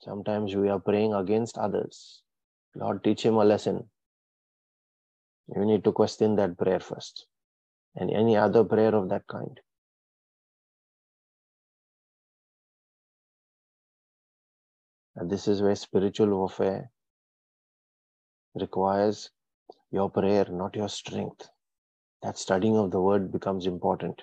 Sometimes 0.07 0.55
we 0.55 0.69
are 0.69 0.79
praying 0.79 1.13
against 1.13 1.57
others. 1.57 2.21
Lord, 2.75 3.03
teach 3.03 3.25
him 3.25 3.35
a 3.35 3.43
lesson. 3.43 3.89
You 5.53 5.65
need 5.65 5.83
to 5.83 5.91
question 5.91 6.37
that 6.37 6.57
prayer 6.57 6.79
first 6.79 7.27
and 7.97 8.09
any 8.09 8.37
other 8.37 8.63
prayer 8.63 8.95
of 8.95 9.09
that 9.09 9.27
kind. 9.27 9.59
And 15.17 15.29
this 15.29 15.45
is 15.45 15.61
where 15.61 15.75
spiritual 15.75 16.29
warfare 16.29 16.89
requires 18.55 19.29
your 19.91 20.09
prayer, 20.09 20.45
not 20.49 20.73
your 20.77 20.87
strength. 20.87 21.49
That 22.21 22.37
studying 22.37 22.77
of 22.77 22.91
the 22.91 23.01
word 23.01 23.29
becomes 23.29 23.65
important. 23.65 24.21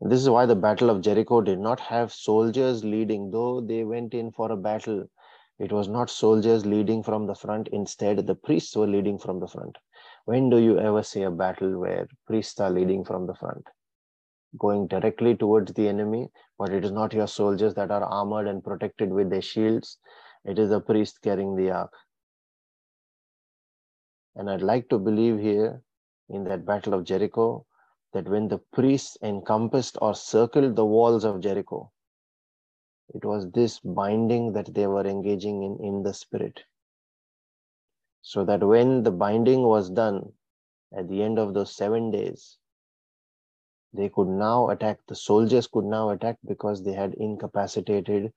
This 0.00 0.20
is 0.20 0.30
why 0.30 0.46
the 0.46 0.56
Battle 0.56 0.90
of 0.90 1.00
Jericho 1.00 1.40
did 1.40 1.58
not 1.58 1.80
have 1.80 2.12
soldiers 2.12 2.84
leading, 2.84 3.30
though 3.30 3.60
they 3.60 3.84
went 3.84 4.14
in 4.14 4.32
for 4.32 4.50
a 4.50 4.56
battle. 4.56 5.08
It 5.58 5.72
was 5.72 5.88
not 5.88 6.10
soldiers 6.10 6.64
leading 6.64 7.02
from 7.02 7.26
the 7.26 7.34
front, 7.34 7.68
instead, 7.68 8.26
the 8.26 8.34
priests 8.34 8.76
were 8.76 8.86
leading 8.86 9.18
from 9.18 9.40
the 9.40 9.48
front. 9.48 9.76
When 10.24 10.50
do 10.50 10.58
you 10.58 10.78
ever 10.78 11.02
see 11.02 11.22
a 11.22 11.30
battle 11.30 11.78
where 11.78 12.08
priests 12.26 12.60
are 12.60 12.70
leading 12.70 13.04
from 13.04 13.26
the 13.26 13.34
front? 13.34 13.66
going 14.58 14.86
directly 14.86 15.36
towards 15.36 15.72
the 15.72 15.88
enemy, 15.88 16.30
but 16.58 16.72
it 16.72 16.84
is 16.84 16.92
not 16.92 17.12
your 17.12 17.26
soldiers 17.26 17.74
that 17.74 17.90
are 17.90 18.04
armored 18.04 18.46
and 18.46 18.64
protected 18.64 19.10
with 19.10 19.30
their 19.30 19.42
shields. 19.42 19.98
It 20.44 20.58
is 20.58 20.70
a 20.70 20.80
priest 20.80 21.20
carrying 21.22 21.56
the 21.56 21.70
ark. 21.70 21.92
And 24.34 24.50
I'd 24.50 24.62
like 24.62 24.88
to 24.90 24.98
believe 24.98 25.38
here 25.38 25.82
in 26.28 26.44
that 26.44 26.64
battle 26.64 26.94
of 26.94 27.04
Jericho 27.04 27.66
that 28.16 28.28
when 28.30 28.48
the 28.48 28.58
priests 28.74 29.18
encompassed 29.22 29.98
or 30.02 30.14
circled 30.14 30.76
the 30.76 30.86
walls 30.86 31.24
of 31.24 31.40
Jericho, 31.40 31.92
it 33.14 33.24
was 33.24 33.50
this 33.52 33.80
binding 33.80 34.54
that 34.54 34.74
they 34.74 34.88
were 34.88 35.06
engaging 35.06 35.62
in 35.64 35.78
in 35.84 36.02
the 36.04 36.14
spirit. 36.14 36.64
So 38.22 38.44
that 38.46 38.64
when 38.64 39.04
the 39.04 39.12
binding 39.12 39.62
was 39.62 39.90
done 39.90 40.34
at 40.96 41.08
the 41.08 41.22
end 41.22 41.38
of 41.38 41.54
those 41.54 41.76
seven 41.76 42.10
days, 42.10 42.58
they 43.94 44.10
could 44.10 44.28
now 44.28 44.70
attack, 44.70 45.00
the 45.08 45.16
soldiers 45.16 45.68
could 45.68 45.84
now 45.84 46.10
attack 46.10 46.38
because 46.46 46.84
they 46.84 46.92
had 46.92 47.14
incapacitated 47.14 48.32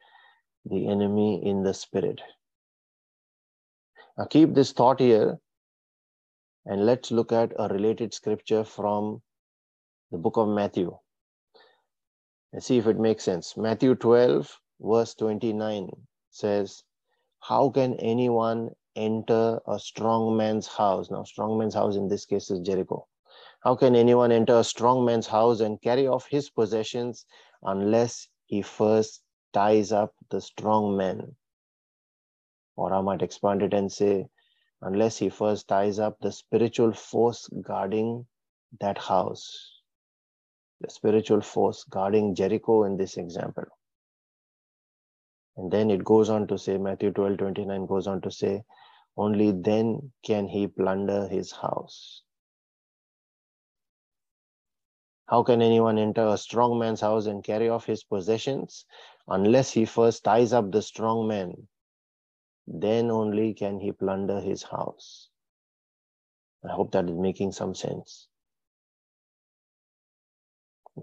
the 0.66 0.88
enemy 0.88 1.46
in 1.46 1.64
the 1.64 1.74
spirit. 1.74 2.22
Now 4.18 4.26
keep 4.26 4.54
this 4.56 4.74
thought 4.74 5.00
here 5.00 5.40
And 6.66 6.86
let's 6.86 7.12
look 7.12 7.32
at 7.34 7.54
a 7.60 7.68
related 7.68 8.14
scripture 8.14 8.64
from 8.64 9.22
the 10.12 10.18
book 10.18 10.38
of 10.38 10.48
Matthew. 10.48 10.98
And 12.52 12.64
see 12.64 12.78
if 12.78 12.88
it 12.88 12.98
makes 12.98 13.24
sense. 13.24 13.56
Matthew 13.56 13.94
12, 13.94 14.60
verse 14.82 15.14
29 15.14 15.90
says, 16.32 16.84
How 17.42 17.70
can 17.70 17.94
anyone 17.96 18.72
enter 18.96 19.60
a 19.68 19.78
strong 19.78 20.36
man's 20.36 20.66
house? 20.68 21.12
Now, 21.12 21.24
strong 21.24 21.60
man's 21.60 21.76
house 21.76 21.96
in 21.96 22.08
this 22.08 22.26
case 22.26 22.50
is 22.50 22.60
Jericho. 22.62 23.08
How 23.62 23.76
can 23.76 23.96
anyone 23.96 24.32
enter 24.32 24.58
a 24.58 24.64
strong 24.64 25.06
man's 25.06 25.28
house 25.28 25.60
and 25.60 25.82
carry 25.82 26.08
off 26.08 26.28
his 26.28 26.50
possessions 26.50 27.26
unless 27.62 28.28
he 28.46 28.64
first 28.64 29.22
ties 29.54 29.92
up 29.92 30.16
the 30.32 30.42
strong 30.42 30.98
man? 30.98 31.36
Or 32.76 32.94
I 32.94 33.02
might 33.02 33.22
expand 33.22 33.62
it 33.62 33.74
and 33.76 33.92
say, 33.92 34.28
unless 34.82 35.18
he 35.18 35.30
first 35.30 35.68
ties 35.68 36.00
up 36.00 36.18
the 36.20 36.32
spiritual 36.32 36.94
force 36.94 37.48
guarding 37.62 38.26
that 38.80 38.98
house 38.98 39.79
the 40.82 40.90
spiritual 40.90 41.42
force 41.42 41.84
guarding 41.90 42.36
Jericho 42.36 42.84
in 42.84 42.98
this 42.98 43.18
example. 43.18 43.66
And 45.58 45.70
then 45.70 45.92
it 45.92 46.06
goes 46.06 46.30
on 46.30 46.48
to 46.48 46.58
say, 46.58 46.78
Matthew 46.78 47.12
12 47.12 47.38
29 47.38 47.86
goes 47.86 48.08
on 48.08 48.22
to 48.22 48.32
say, 48.32 48.64
only 49.18 49.52
then 49.52 50.14
can 50.24 50.48
he 50.48 50.68
plunder 50.68 51.28
his 51.28 51.52
house. 51.52 52.24
How 55.28 55.44
can 55.44 55.62
anyone 55.62 55.98
enter 55.98 56.26
a 56.26 56.38
strong 56.38 56.80
man's 56.80 57.02
house 57.02 57.26
and 57.26 57.44
carry 57.44 57.68
off 57.68 57.86
his 57.86 58.04
possessions 58.04 58.86
unless 59.28 59.72
he 59.72 59.84
first 59.84 60.24
ties 60.24 60.54
up 60.54 60.72
the 60.72 60.82
strong 60.82 61.28
man? 61.28 61.68
Then 62.66 63.12
only 63.12 63.54
can 63.54 63.82
he 63.82 63.92
plunder 63.92 64.40
his 64.40 64.64
house. 64.64 65.30
I 66.64 66.72
hope 66.72 66.92
that 66.94 67.10
is 67.10 67.18
making 67.18 67.52
some 67.52 67.76
sense. 67.76 68.29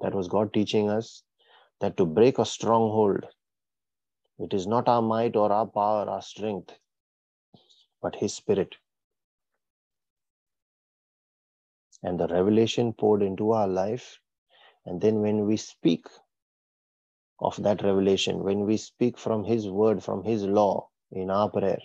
That 0.03 0.15
was 0.15 0.29
God 0.29 0.53
teaching 0.53 0.91
us 0.91 1.23
that 1.81 1.97
to 1.97 2.07
break 2.07 2.38
a 2.38 2.47
stronghold, 2.47 3.26
it 4.38 4.55
is 4.55 4.67
not 4.67 4.88
our 4.88 5.03
might 5.03 5.37
or 5.37 5.53
our 5.53 5.67
power, 5.67 6.09
our 6.09 6.23
strength, 6.23 6.73
but 8.03 8.17
His 8.17 8.35
Spirit. 8.35 8.76
And 12.03 12.21
the 12.21 12.29
revelation 12.29 12.93
poured 12.93 13.23
into 13.23 13.53
our 13.53 13.69
life. 13.69 14.21
And 14.87 15.00
then 15.00 15.21
when 15.23 15.47
we 15.47 15.57
speak 15.57 16.07
of 17.41 17.62
that 17.62 17.83
revelation, 17.83 18.43
when 18.45 18.67
we 18.67 18.76
speak 18.76 19.19
from 19.19 19.45
His 19.45 19.69
word, 19.69 20.03
from 20.03 20.25
His 20.25 20.45
law 20.45 20.88
in 21.12 21.31
our 21.31 21.50
prayer, 21.50 21.81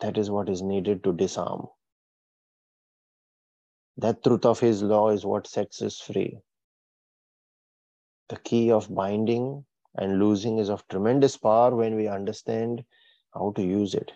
that 0.00 0.18
is 0.18 0.30
what 0.30 0.48
is 0.48 0.62
needed 0.62 1.04
to 1.04 1.12
disarm. 1.12 1.66
That 3.98 4.22
truth 4.22 4.46
of 4.46 4.60
His 4.60 4.80
law 4.80 5.10
is 5.10 5.26
what 5.26 5.48
sets 5.48 5.82
us 5.82 5.98
free. 5.98 6.38
The 8.28 8.36
key 8.36 8.70
of 8.70 8.94
binding 8.94 9.64
and 9.96 10.20
losing 10.20 10.58
is 10.58 10.70
of 10.70 10.86
tremendous 10.86 11.36
power 11.36 11.74
when 11.74 11.96
we 11.96 12.06
understand 12.06 12.84
how 13.34 13.52
to 13.56 13.62
use 13.62 13.94
it. 13.94 14.12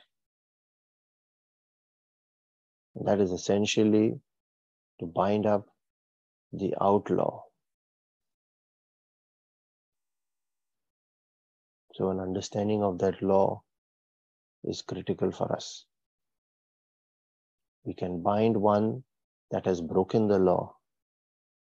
That 2.94 3.20
is 3.20 3.32
essentially 3.32 4.20
to 5.00 5.06
bind 5.06 5.46
up 5.46 5.66
the 6.52 6.74
outlaw. 6.80 7.42
So, 11.94 12.10
an 12.10 12.20
understanding 12.20 12.84
of 12.84 12.98
that 12.98 13.20
law 13.20 13.62
is 14.62 14.82
critical 14.82 15.32
for 15.32 15.52
us. 15.52 15.86
We 17.84 17.94
can 17.94 18.22
bind 18.22 18.56
one 18.56 19.02
that 19.52 19.66
has 19.66 19.80
broken 19.80 20.26
the 20.26 20.38
law. 20.38 20.74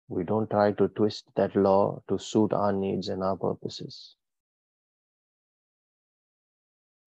We 0.09 0.23
don't 0.23 0.49
try 0.49 0.73
to 0.73 0.87
twist 0.89 1.25
that 1.35 1.55
law 1.55 2.01
to 2.09 2.19
suit 2.19 2.51
our 2.53 2.73
needs 2.73 3.09
and 3.09 3.23
our 3.23 3.37
purposes. 3.37 4.15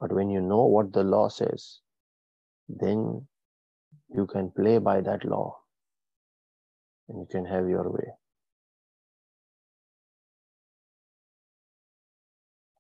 But 0.00 0.12
when 0.12 0.30
you 0.30 0.40
know 0.40 0.64
what 0.64 0.92
the 0.92 1.04
law 1.04 1.28
says, 1.28 1.80
then 2.68 3.26
you 4.08 4.26
can 4.26 4.50
play 4.50 4.78
by 4.78 5.00
that 5.00 5.24
law 5.24 5.58
and 7.08 7.18
you 7.18 7.26
can 7.30 7.44
have 7.44 7.68
your 7.68 7.90
way. 7.90 8.08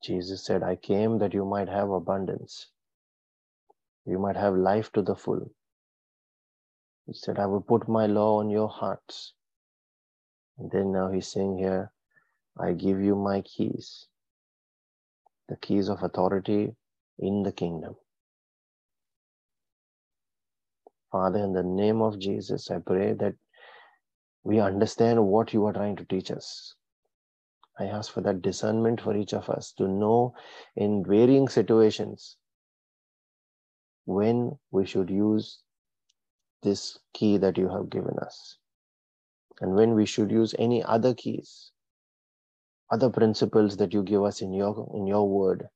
Jesus 0.02 0.44
said, 0.44 0.62
I 0.62 0.76
came 0.76 1.18
that 1.18 1.34
you 1.34 1.44
might 1.44 1.68
have 1.68 1.90
abundance. 1.90 2.68
You 4.06 4.18
might 4.18 4.36
have 4.36 4.54
life 4.54 4.92
to 4.92 5.02
the 5.02 5.16
full. 5.16 5.50
He 7.08 7.14
said, 7.14 7.38
I 7.38 7.46
will 7.46 7.62
put 7.62 7.88
my 7.88 8.04
law 8.04 8.38
on 8.38 8.50
your 8.50 8.68
hearts. 8.68 9.32
And 10.58 10.70
then 10.70 10.92
now 10.92 11.10
he's 11.10 11.26
saying 11.26 11.56
here, 11.56 11.90
I 12.60 12.72
give 12.72 13.00
you 13.00 13.16
my 13.16 13.40
keys, 13.40 14.08
the 15.48 15.56
keys 15.56 15.88
of 15.88 16.02
authority 16.02 16.76
in 17.18 17.42
the 17.44 17.52
kingdom. 17.52 17.96
Father, 21.10 21.38
in 21.38 21.54
the 21.54 21.62
name 21.62 22.02
of 22.02 22.18
Jesus, 22.18 22.70
I 22.70 22.78
pray 22.78 23.14
that 23.14 23.34
we 24.44 24.60
understand 24.60 25.24
what 25.24 25.54
you 25.54 25.64
are 25.64 25.72
trying 25.72 25.96
to 25.96 26.04
teach 26.04 26.30
us. 26.30 26.74
I 27.78 27.84
ask 27.84 28.12
for 28.12 28.20
that 28.20 28.42
discernment 28.42 29.00
for 29.00 29.16
each 29.16 29.32
of 29.32 29.48
us 29.48 29.72
to 29.78 29.88
know 29.88 30.34
in 30.76 31.06
varying 31.06 31.48
situations 31.48 32.36
when 34.04 34.58
we 34.70 34.84
should 34.84 35.08
use 35.08 35.60
this 36.62 36.98
key 37.14 37.36
that 37.38 37.56
you 37.56 37.68
have 37.68 37.90
given 37.90 38.18
us. 38.18 38.58
And 39.60 39.74
when 39.74 39.94
we 39.94 40.06
should 40.06 40.30
use 40.30 40.54
any 40.58 40.82
other 40.82 41.14
keys, 41.14 41.72
other 42.90 43.10
principles 43.10 43.76
that 43.76 43.92
you 43.92 44.02
give 44.02 44.22
us 44.22 44.40
in 44.40 44.52
your, 44.52 44.90
in 44.94 45.06
your 45.06 45.28
word, 45.28 45.68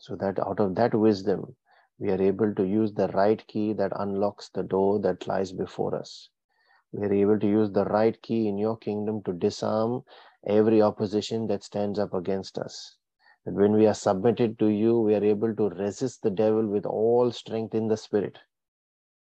so 0.00 0.14
that 0.16 0.38
out 0.38 0.60
of 0.60 0.74
that 0.74 0.94
wisdom, 0.94 1.56
we 1.98 2.10
are 2.10 2.20
able 2.20 2.54
to 2.54 2.64
use 2.64 2.92
the 2.92 3.08
right 3.08 3.46
key 3.46 3.72
that 3.72 3.92
unlocks 3.96 4.50
the 4.50 4.62
door 4.62 4.98
that 5.00 5.26
lies 5.26 5.52
before 5.52 5.94
us. 5.94 6.28
We 6.92 7.06
are 7.06 7.12
able 7.12 7.38
to 7.38 7.46
use 7.46 7.70
the 7.72 7.86
right 7.86 8.20
key 8.22 8.48
in 8.48 8.58
your 8.58 8.76
kingdom 8.76 9.22
to 9.24 9.32
disarm 9.32 10.04
every 10.46 10.82
opposition 10.82 11.46
that 11.48 11.64
stands 11.64 11.98
up 11.98 12.14
against 12.14 12.58
us. 12.58 12.96
That 13.44 13.54
when 13.54 13.72
we 13.72 13.86
are 13.86 13.94
submitted 13.94 14.58
to 14.58 14.68
you, 14.68 15.00
we 15.00 15.14
are 15.14 15.24
able 15.24 15.54
to 15.56 15.70
resist 15.70 16.22
the 16.22 16.30
devil 16.30 16.66
with 16.66 16.84
all 16.84 17.32
strength 17.32 17.74
in 17.74 17.88
the 17.88 17.96
spirit 17.96 18.38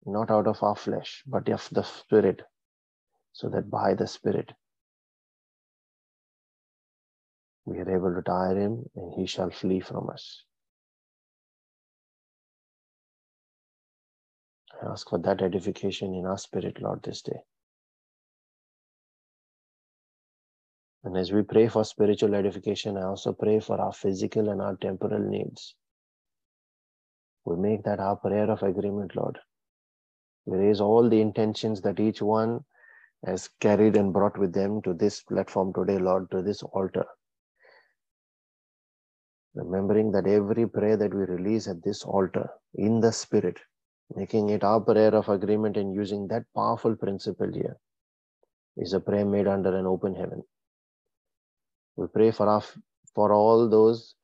not 0.06 0.32
out 0.32 0.48
of 0.48 0.62
our 0.64 0.76
flesh, 0.76 1.24
but 1.28 1.50
of 1.50 1.68
the 1.72 1.84
Spirit, 1.84 2.42
so 3.34 3.50
that 3.50 3.70
by 3.70 3.94
the 3.94 4.08
Spirit 4.08 4.52
we 7.66 7.78
are 7.80 7.96
able 7.96 8.14
to 8.14 8.22
tire 8.22 8.58
him 8.58 8.84
and 8.96 9.14
he 9.16 9.26
shall 9.26 9.50
flee 9.50 9.80
from 9.80 10.10
us. 10.10 10.44
I 14.82 14.92
ask 14.92 15.08
for 15.10 15.20
that 15.20 15.42
edification 15.42 16.14
in 16.16 16.26
our 16.26 16.38
spirit, 16.38 16.82
Lord, 16.82 17.04
this 17.04 17.22
day. 17.22 17.40
And 21.04 21.18
as 21.18 21.32
we 21.32 21.44
pray 21.44 21.68
for 21.68 21.84
spiritual 21.84 22.36
edification, 22.36 22.98
I 22.98 23.04
also 23.04 23.34
pray 23.34 23.60
for 23.60 23.80
our 23.80 23.94
physical 23.94 24.50
and 24.50 24.62
our 24.62 24.76
temporal 24.76 25.20
needs. 25.20 25.76
We 27.46 27.56
make 27.58 27.84
that 27.84 28.00
our 28.00 28.16
prayer 28.16 28.50
of 28.50 28.64
agreement, 28.64 29.16
Lord. 29.16 29.40
We 30.46 30.58
raise 30.58 30.82
all 30.82 31.10
the 31.10 31.22
intentions 31.22 31.82
that 31.82 32.00
each 32.00 32.22
one 32.22 32.66
has 33.26 33.50
carried 33.60 33.96
and 33.96 34.12
brought 34.12 34.38
with 34.38 34.54
them 34.54 34.82
to 34.82 34.94
this 34.94 35.22
platform 35.22 35.74
today, 35.74 36.00
Lord, 36.00 36.32
to 36.32 36.42
this 36.42 36.64
altar. 36.64 37.06
Remembering 39.54 40.12
that 40.14 40.28
every 40.28 40.68
prayer 40.68 40.98
that 40.98 41.14
we 41.14 41.26
release 41.26 41.68
at 41.68 41.84
this 41.84 42.04
altar 42.04 42.50
in 42.76 43.00
the 43.00 43.12
Spirit, 43.12 43.60
making 44.16 44.50
it 44.50 44.64
our 44.64 44.80
prayer 44.80 45.14
of 45.14 45.30
agreement 45.30 45.78
and 45.78 45.94
using 45.94 46.28
that 46.30 46.44
powerful 46.56 46.96
principle 46.96 47.52
here, 47.54 47.78
is 48.78 48.94
a 48.94 49.00
prayer 49.00 49.26
made 49.26 49.48
under 49.48 49.78
an 49.78 49.86
open 49.86 50.16
heaven. 50.16 50.42
We 51.98 52.08
pray 52.08 52.32
for, 52.32 52.48
our, 52.48 52.64
for 53.14 53.34
all 53.34 53.70
those 53.70 54.16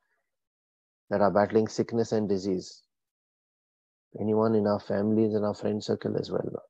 that 1.09 1.21
are 1.21 1.31
battling 1.31 1.67
sickness 1.67 2.11
and 2.13 2.27
disease, 2.27 2.83
anyone 4.19 4.55
in 4.55 4.67
our 4.67 4.79
families 4.79 5.33
and 5.33 5.45
our 5.45 5.53
friend 5.53 5.83
circle 5.83 6.17
as 6.17 6.31
well. 6.31 6.63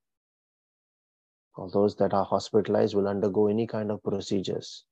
All 1.55 1.69
those 1.69 1.95
that 1.95 2.13
are 2.13 2.25
hospitalized 2.25 2.95
will 2.95 3.07
undergo 3.07 3.47
any 3.47 3.65
kind 3.65 3.91
of 3.91 4.03
procedures. 4.03 4.85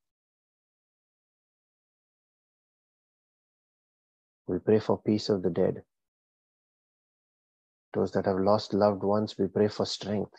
We 4.47 4.59
pray 4.59 4.79
for 4.79 5.01
peace 5.01 5.29
of 5.29 5.43
the 5.43 5.49
dead. 5.49 5.83
Those 7.93 8.11
that 8.11 8.25
have 8.25 8.39
lost 8.39 8.73
loved 8.73 9.03
ones, 9.03 9.37
we 9.37 9.47
pray 9.47 9.67
for 9.67 9.85
strength. 9.85 10.33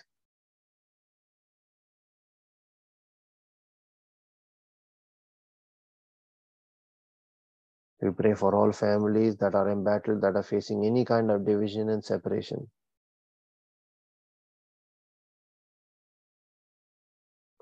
We 8.07 8.13
pray 8.13 8.35
for 8.35 8.55
all 8.55 8.71
families 8.71 9.37
that 9.39 9.57
are 9.57 9.69
embattled, 9.69 10.21
that 10.21 10.37
are 10.37 10.43
facing 10.45 10.87
any 10.87 11.05
kind 11.05 11.29
of 11.29 11.45
division 11.45 11.89
and 11.89 12.05
separation. 12.05 12.71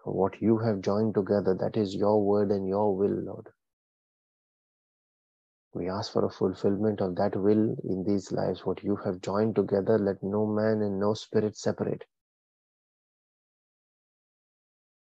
For 0.03 0.13
what 0.13 0.43
you 0.43 0.59
have 0.59 0.83
joined 0.83 1.15
together, 1.15 1.55
that 1.55 1.79
is 1.79 1.95
your 1.95 2.23
word 2.23 2.51
and 2.51 2.69
your 2.69 2.95
will, 2.95 3.23
Lord. 3.25 3.49
We 5.73 5.89
ask 5.89 6.13
for 6.13 6.27
a 6.27 6.31
fulfillment 6.31 7.01
of 7.01 7.17
that 7.17 7.35
will 7.37 7.75
in 7.83 8.05
these 8.07 8.31
lives. 8.31 8.67
What 8.67 8.85
you 8.85 8.97
have 8.97 9.23
joined 9.23 9.57
together, 9.57 9.99
let 9.99 10.23
no 10.23 10.45
man 10.45 10.83
and 10.83 11.01
no 11.01 11.15
spirit 11.15 11.57
separate. 11.57 12.05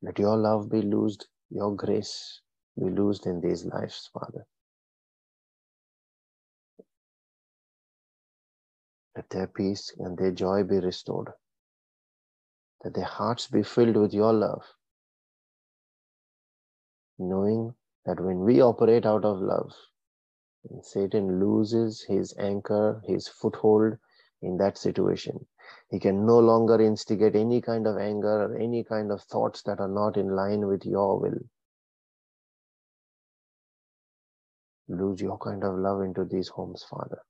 Let 0.03 0.21
your 0.21 0.37
love 0.37 0.71
be 0.71 0.83
loosed, 0.83 1.27
your 1.51 1.75
grace 1.75 2.43
be 2.79 2.91
loosed 2.91 3.27
in 3.27 3.41
these 3.41 3.65
lives, 3.65 4.09
Father. 4.12 4.47
Let 9.16 9.31
their 9.31 9.46
peace 9.46 9.94
and 9.98 10.18
their 10.18 10.31
joy 10.31 10.62
be 10.62 10.79
restored. 10.79 11.33
That 12.83 12.92
their 12.94 13.05
hearts 13.05 13.46
be 13.46 13.62
filled 13.62 13.96
with 13.96 14.12
your 14.12 14.35
love. 14.35 14.62
Knowing 17.18 17.74
that 18.05 18.20
when 18.20 18.40
we 18.40 18.61
operate 18.61 19.07
out 19.07 19.24
of 19.24 19.40
love, 19.40 19.72
Satan 20.83 21.40
loses 21.40 22.02
his 22.02 22.35
anchor, 22.38 23.00
his 23.07 23.26
foothold 23.26 23.96
in 24.42 24.59
that 24.59 24.76
situation. 24.76 25.46
He 25.88 25.98
can 25.98 26.26
no 26.26 26.38
longer 26.38 26.81
instigate 26.81 27.35
any 27.35 27.62
kind 27.62 27.87
of 27.87 27.96
anger 27.96 28.42
or 28.42 28.57
any 28.59 28.85
kind 28.85 29.11
of 29.11 29.22
thoughts 29.22 29.62
that 29.62 29.81
are 29.81 29.88
not 29.88 30.18
in 30.18 30.29
line 30.29 30.66
with 30.66 30.85
your 30.85 31.18
will. 31.18 31.38
Lose 34.88 35.20
your 35.20 35.38
kind 35.38 35.64
of 35.64 35.79
love 35.79 36.02
into 36.02 36.24
these 36.24 36.48
homes, 36.48 36.85
Father. 36.85 37.22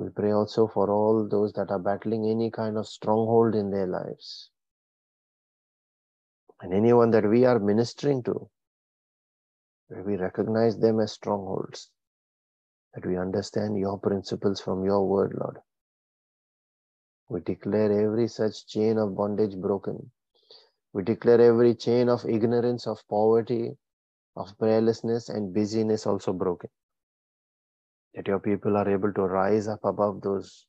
We 0.00 0.08
pray 0.08 0.32
also 0.32 0.66
for 0.66 0.90
all 0.90 1.28
those 1.28 1.52
that 1.52 1.70
are 1.70 1.78
battling 1.78 2.24
any 2.24 2.50
kind 2.50 2.78
of 2.78 2.88
stronghold 2.88 3.54
in 3.54 3.70
their 3.70 3.86
lives. 3.86 4.50
And 6.62 6.72
anyone 6.72 7.10
that 7.10 7.28
we 7.28 7.44
are 7.44 7.58
ministering 7.58 8.22
to, 8.22 8.48
where 9.88 10.02
we 10.02 10.16
recognize 10.16 10.78
them 10.78 11.00
as 11.00 11.12
strongholds, 11.12 11.90
that 12.94 13.04
we 13.04 13.18
understand 13.18 13.78
your 13.78 13.98
principles 13.98 14.58
from 14.58 14.86
your 14.86 15.06
word, 15.06 15.36
Lord. 15.38 15.58
We 17.28 17.40
declare 17.40 17.92
every 17.92 18.28
such 18.28 18.66
chain 18.66 18.96
of 18.96 19.14
bondage 19.14 19.54
broken. 19.54 20.10
We 20.94 21.02
declare 21.02 21.42
every 21.42 21.74
chain 21.74 22.08
of 22.08 22.24
ignorance, 22.24 22.86
of 22.86 23.06
poverty, 23.10 23.76
of 24.34 24.56
prayerlessness, 24.56 25.28
and 25.28 25.52
busyness 25.52 26.06
also 26.06 26.32
broken. 26.32 26.70
That 28.14 28.28
your 28.28 28.40
people 28.40 28.76
are 28.76 28.88
able 28.88 29.12
to 29.12 29.22
rise 29.22 29.68
up 29.68 29.84
above 29.84 30.20
those, 30.22 30.66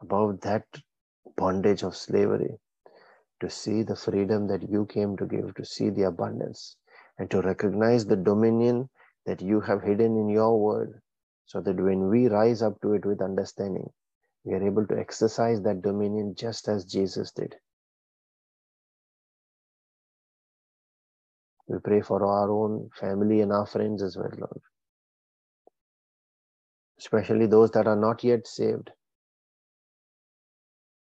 above 0.00 0.40
that 0.40 0.64
bondage 1.36 1.82
of 1.82 1.96
slavery, 1.96 2.58
to 3.40 3.50
see 3.50 3.82
the 3.82 3.96
freedom 3.96 4.48
that 4.48 4.68
you 4.68 4.86
came 4.86 5.16
to 5.16 5.26
give, 5.26 5.54
to 5.54 5.64
see 5.64 5.90
the 5.90 6.02
abundance, 6.02 6.76
and 7.18 7.30
to 7.30 7.40
recognize 7.40 8.06
the 8.06 8.16
dominion 8.16 8.88
that 9.26 9.40
you 9.40 9.60
have 9.60 9.82
hidden 9.82 10.16
in 10.16 10.28
your 10.28 10.58
word 10.58 11.00
so 11.46 11.60
that 11.60 11.76
when 11.76 12.08
we 12.08 12.28
rise 12.28 12.62
up 12.62 12.80
to 12.80 12.94
it 12.94 13.04
with 13.04 13.22
understanding, 13.22 13.88
we 14.44 14.54
are 14.54 14.66
able 14.66 14.86
to 14.86 14.98
exercise 14.98 15.62
that 15.62 15.82
dominion 15.82 16.34
just 16.36 16.68
as 16.68 16.84
Jesus 16.84 17.30
did. 17.32 17.54
We 21.66 21.78
pray 21.78 22.02
for 22.02 22.24
our 22.24 22.50
own 22.50 22.90
family 22.98 23.40
and 23.40 23.52
our 23.52 23.66
friends 23.66 24.02
as 24.02 24.16
well, 24.16 24.32
Lord. 24.36 24.60
Especially 27.04 27.46
those 27.46 27.70
that 27.72 27.86
are 27.86 27.96
not 27.96 28.24
yet 28.24 28.46
saved. 28.46 28.90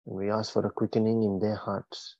And 0.05 0.17
we 0.17 0.29
ask 0.29 0.51
for 0.51 0.65
a 0.65 0.69
quickening 0.69 1.23
in 1.23 1.39
their 1.39 1.55
hearts 1.55 2.17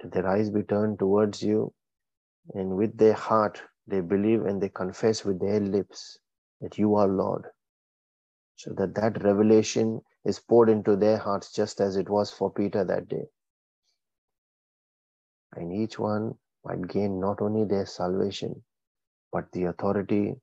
that 0.00 0.10
their 0.12 0.26
eyes 0.26 0.48
be 0.50 0.62
turned 0.62 0.98
towards 0.98 1.42
you, 1.42 1.74
and 2.54 2.76
with 2.76 2.96
their 2.96 3.12
heart 3.12 3.62
they 3.86 4.00
believe 4.00 4.46
and 4.46 4.62
they 4.62 4.70
confess 4.70 5.24
with 5.24 5.38
their 5.38 5.60
lips 5.60 6.18
that 6.62 6.78
you 6.78 6.96
are 6.96 7.06
Lord. 7.08 7.44
So 8.56 8.72
that 8.78 8.94
that 8.94 9.22
revelation 9.22 10.00
is 10.24 10.40
poured 10.40 10.70
into 10.70 10.96
their 10.96 11.18
hearts 11.18 11.52
just 11.52 11.80
as 11.80 11.96
it 11.96 12.08
was 12.08 12.30
for 12.30 12.50
Peter 12.50 12.84
that 12.84 13.08
day. 13.08 13.26
And 15.52 15.72
each 15.72 15.98
one 15.98 16.34
might 16.64 16.88
gain 16.88 17.20
not 17.20 17.42
only 17.42 17.66
their 17.66 17.86
salvation, 17.86 18.64
but 19.32 19.52
the 19.52 19.64
authority, 19.64 20.36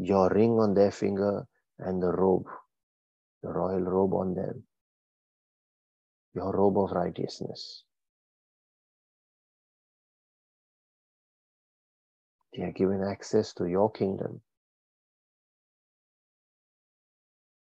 your 0.00 0.30
ring 0.30 0.58
on 0.58 0.74
their 0.74 0.90
finger, 0.90 1.46
and 1.78 2.02
the 2.02 2.10
robe, 2.10 2.46
the 3.42 3.50
royal 3.50 3.80
robe 3.80 4.14
on 4.14 4.34
them, 4.34 4.64
your 6.34 6.52
robe 6.52 6.78
of 6.78 6.92
righteousness. 6.92 7.84
They 12.54 12.64
are 12.64 12.72
given 12.72 13.02
access 13.02 13.52
to 13.54 13.66
your 13.66 13.90
kingdom. 13.90 14.40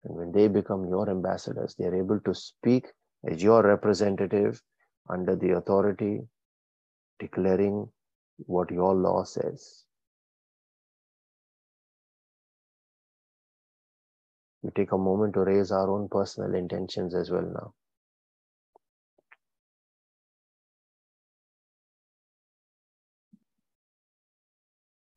And 0.04 0.16
when 0.16 0.32
they 0.32 0.48
become 0.48 0.88
your 0.88 1.10
ambassadors, 1.10 1.74
they 1.78 1.84
are 1.84 1.94
able 1.94 2.20
to 2.20 2.34
speak 2.34 2.86
as 3.30 3.42
your 3.42 3.62
representative 3.62 4.62
under 5.08 5.36
the 5.36 5.56
authority, 5.56 6.20
declaring 7.18 7.88
what 8.46 8.70
your 8.70 8.94
law 8.94 9.24
says. 9.24 9.84
We 14.62 14.70
take 14.70 14.92
a 14.92 14.98
moment 14.98 15.34
to 15.34 15.40
raise 15.40 15.72
our 15.72 15.90
own 15.90 16.08
personal 16.08 16.54
intentions 16.54 17.14
as 17.14 17.30
well 17.30 17.42
now. 17.42 17.74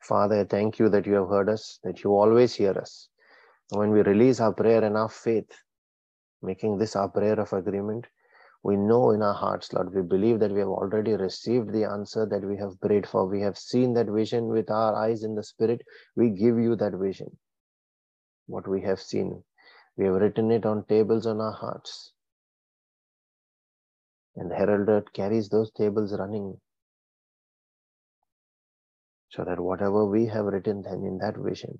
Father, 0.01 0.45
thank 0.45 0.79
you 0.79 0.89
that 0.89 1.05
you 1.05 1.13
have 1.13 1.29
heard 1.29 1.49
us, 1.49 1.79
that 1.83 2.03
you 2.03 2.11
always 2.11 2.53
hear 2.53 2.71
us. 2.71 3.09
When 3.69 3.91
we 3.91 4.01
release 4.01 4.39
our 4.39 4.53
prayer 4.53 4.83
and 4.83 4.97
our 4.97 5.09
faith, 5.09 5.49
making 6.41 6.77
this 6.77 6.95
our 6.95 7.09
prayer 7.09 7.39
of 7.39 7.53
agreement, 7.53 8.05
we 8.63 8.77
know 8.77 9.11
in 9.11 9.21
our 9.21 9.33
hearts, 9.33 9.73
Lord, 9.73 9.93
we 9.93 10.01
believe 10.01 10.39
that 10.39 10.51
we 10.51 10.59
have 10.59 10.69
already 10.69 11.13
received 11.13 11.71
the 11.71 11.83
answer 11.83 12.25
that 12.25 12.43
we 12.43 12.57
have 12.57 12.79
prayed 12.81 13.07
for. 13.07 13.25
We 13.27 13.41
have 13.41 13.57
seen 13.57 13.93
that 13.95 14.07
vision 14.07 14.47
with 14.47 14.69
our 14.71 14.95
eyes 14.95 15.23
in 15.23 15.35
the 15.35 15.43
Spirit. 15.43 15.81
We 16.15 16.29
give 16.29 16.57
you 16.57 16.75
that 16.77 16.93
vision, 16.93 17.37
what 18.47 18.67
we 18.67 18.81
have 18.81 18.99
seen. 18.99 19.43
We 19.97 20.05
have 20.05 20.15
written 20.15 20.51
it 20.51 20.65
on 20.65 20.85
tables 20.85 21.25
on 21.25 21.39
our 21.39 21.51
hearts. 21.53 22.11
And 24.35 24.49
the 24.49 24.55
herald 24.55 25.13
carries 25.13 25.49
those 25.49 25.71
tables 25.71 26.17
running 26.17 26.59
so 29.29 29.43
that 29.43 29.59
whatever 29.59 30.05
we 30.05 30.25
have 30.27 30.45
written 30.45 30.81
then 30.81 31.03
in 31.05 31.17
that 31.19 31.35
vision 31.37 31.79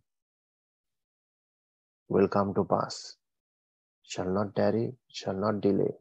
will 2.08 2.28
come 2.28 2.54
to 2.54 2.64
pass, 2.64 3.16
shall 4.04 4.30
not 4.30 4.56
tarry, 4.56 4.94
shall 5.08 5.34
not 5.34 5.62
delay, 5.62 5.92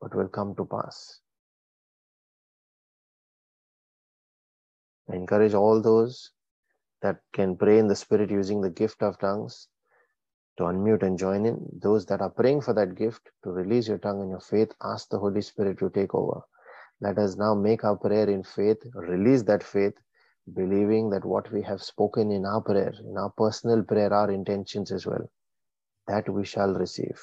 but 0.00 0.14
will 0.14 0.28
come 0.28 0.54
to 0.56 0.64
pass. 0.64 1.20
I 5.10 5.16
encourage 5.16 5.54
all 5.54 5.82
those 5.82 6.30
that 7.02 7.20
can 7.32 7.56
pray 7.56 7.78
in 7.78 7.88
the 7.88 7.96
Spirit 7.96 8.30
using 8.30 8.60
the 8.60 8.70
gift 8.70 9.02
of 9.02 9.18
tongues 9.18 9.68
to 10.60 10.66
unmute 10.66 11.02
and 11.02 11.18
join 11.18 11.46
in. 11.46 11.58
Those 11.82 12.04
that 12.06 12.20
are 12.20 12.30
praying 12.30 12.60
for 12.60 12.74
that 12.74 12.94
gift 12.94 13.30
to 13.44 13.50
release 13.50 13.88
your 13.88 13.98
tongue 13.98 14.20
and 14.20 14.30
your 14.30 14.40
faith, 14.40 14.72
ask 14.82 15.08
the 15.08 15.18
Holy 15.18 15.40
Spirit 15.40 15.78
to 15.78 15.88
take 15.90 16.14
over. 16.14 16.42
Let 17.00 17.16
us 17.18 17.36
now 17.36 17.54
make 17.54 17.82
our 17.82 17.96
prayer 17.96 18.28
in 18.28 18.42
faith, 18.44 18.76
release 18.94 19.42
that 19.44 19.62
faith, 19.62 19.94
believing 20.54 21.08
that 21.10 21.24
what 21.24 21.50
we 21.50 21.62
have 21.62 21.82
spoken 21.82 22.30
in 22.30 22.44
our 22.44 22.60
prayer, 22.60 22.92
in 23.00 23.16
our 23.16 23.30
personal 23.30 23.82
prayer, 23.82 24.12
our 24.12 24.30
intentions 24.30 24.92
as 24.92 25.06
well, 25.06 25.30
that 26.08 26.28
we 26.28 26.44
shall 26.44 26.74
receive. 26.74 27.18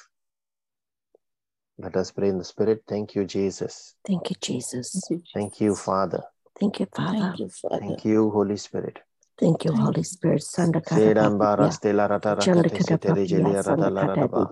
Let 1.78 1.94
us 1.96 2.10
pray 2.10 2.28
in 2.28 2.38
the 2.38 2.44
Spirit. 2.44 2.82
Thank 2.88 3.14
you, 3.14 3.24
Jesus. 3.24 3.94
Thank 4.04 4.30
you, 4.30 4.36
Jesus. 4.40 5.00
Thank 5.32 5.60
you, 5.60 5.76
Father. 5.76 6.24
Thank 6.58 6.80
you, 6.80 6.88
Father. 6.92 7.12
Thank 7.12 7.38
you, 7.38 7.48
Father. 7.48 7.78
Thank 7.78 8.04
you, 8.04 8.30
Holy 8.30 8.56
Spirit. 8.56 8.98
Thank 9.38 9.64
you, 9.66 9.72
Holy 9.72 10.02
Spirit. 10.04 10.42
Sanda 10.42 10.80
Sedambara 10.84 11.70
stella 11.70 12.06
rata 12.08 12.34
rakate 12.34 12.80
setere 12.80 13.26
gelia 13.26 13.62
rada 13.62 13.90
la 13.90 14.04
rada 14.04 14.28
ba. 14.28 14.50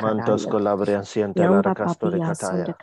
Mantos 0.00 0.46
colabrian 0.46 1.04
siente 1.04 1.46
la 1.48 1.62
racastore 1.62 2.20
cataya. 2.20 2.74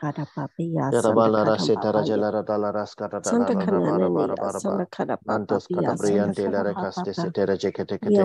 Yarabala 0.92 1.44
raseta 1.46 1.92
rajala 1.94 2.32
rada 2.32 2.58
la 2.58 2.72
rascata 2.72 3.20
da 3.22 3.34
la 3.36 3.52
rada 3.52 3.82
bara 3.82 4.10
bara 4.10 4.36
bara 4.38 4.62
bara. 4.62 4.88
Mantos 5.28 5.68
catabriante 5.68 6.48
la 6.50 6.64
recaste 6.64 7.14
setere 7.14 7.58
jekete 7.58 8.00
kete. 8.00 8.24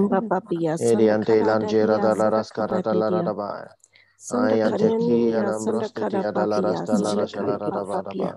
Ediante 0.78 1.42
langera 1.44 1.98
da 2.00 2.14
la 2.14 2.28
rascata 2.30 2.80
da 2.80 2.94
la 2.94 3.10
rada 3.10 3.34
ba. 3.34 3.66
Ayante 4.30 4.92
ki 4.98 5.34
anambroste 5.34 6.06
tia 6.08 6.32
da 6.32 6.46
la 6.46 6.60
rasta 6.60 6.98
la 6.98 7.14
rajala 7.14 7.58
rada 7.58 7.84
bara 7.84 8.14
ba. 8.14 8.36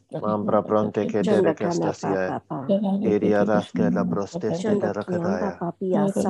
Mambra 0.19 0.61
bronte 0.61 1.05
che 1.05 1.23
dere 1.23 1.53
che 1.53 1.69
stasia, 1.69 2.35
iria 2.99 3.43
rasca 3.43 3.89
la 3.89 4.05
prosteste 4.05 4.77
dera 4.77 5.05
che 5.05 5.19
daia, 5.19 5.63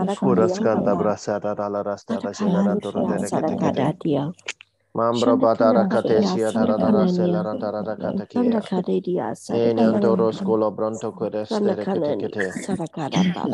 scura 0.05 0.47
scalda 0.47 0.95
brasa 0.95 1.37
da 1.39 1.53
la 1.67 1.81
rasta 1.81 2.17
da 2.17 2.31
generator 2.31 3.01
dere 3.03 3.31
che 3.31 3.43
te 3.43 3.71
Mambro 4.95 5.37
badara 5.39 5.87
katesia 5.89 6.51
tarara 6.53 7.07
selara 7.07 7.55
tarara 7.57 7.95
katake. 7.97 8.59
Enel 9.53 9.99
doros 10.01 10.41
kolo 10.43 10.71
bronto 10.71 11.11
kures 11.13 11.61
telekete. 11.61 12.55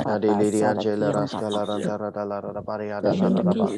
Adi 0.06 0.36
liri 0.36 0.64
angela 0.66 1.14
raska 1.14 1.50
lara 1.52 1.80
tara 1.82 2.12
tara 2.12 2.42
tara 2.42 2.64
pari 2.64 2.92
ada 2.92 3.16
tara 3.16 3.44
tara. 3.44 3.72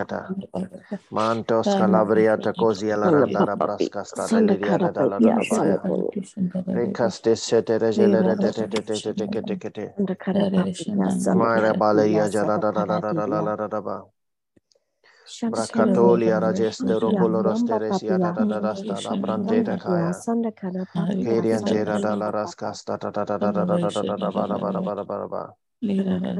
Rakata, 0.05 0.37
Mantos 1.11 1.75
Calabria, 1.75 2.37
Tacosia, 2.39 2.97
La 2.97 3.11
Randara, 3.11 3.55
Brascas, 3.55 4.13
Caleria, 4.13 4.77
Dalla 4.79 5.19
Rabaya, 5.19 5.81
Recas 6.71 7.21
de 7.23 7.35
Setere, 7.35 7.93
Gelere, 7.93 8.35
Mara 11.31 11.73
Balea, 11.73 12.29
Jarada, 12.29 12.71
Rada, 12.71 12.99
Rada, 12.99 13.27
Rada, 13.27 13.55
Rada, 13.67 14.05
Sandia 15.53 15.95
rocolores 16.99 17.63
yamba 17.63 17.79
teresia 17.79 18.19
da 18.19 18.31
papia. 18.31 18.33
da 18.33 18.45
da 18.45 18.59
da 18.59 18.75
sta 18.75 18.99
la 19.01 19.15
brante 19.17 19.63
da 19.63 19.77
Sandakia 19.77 19.77
kaya. 19.77 20.23
sandakara 20.23 20.85
papia 20.93 21.25
Keriantera 21.25 21.99
da 21.99 22.15
la 22.15 22.29
sandakara 22.29 22.33
papa. 22.41 22.55
rascasta 22.55 22.97
da 22.97 23.11
da 23.11 23.25
da 23.25 23.37
da 23.37 23.51
da 23.51 23.65
da 23.65 23.77
da 23.77 23.91
da 23.91 24.03
da 24.03 24.17
da 24.17 24.31
ba 24.31 24.47
da 24.47 24.57
ba 24.59 24.71
da 24.71 24.81
ba 24.81 24.95
da 24.95 25.03
ba 25.05 25.17
da 25.19 25.27
ba. 25.27 25.43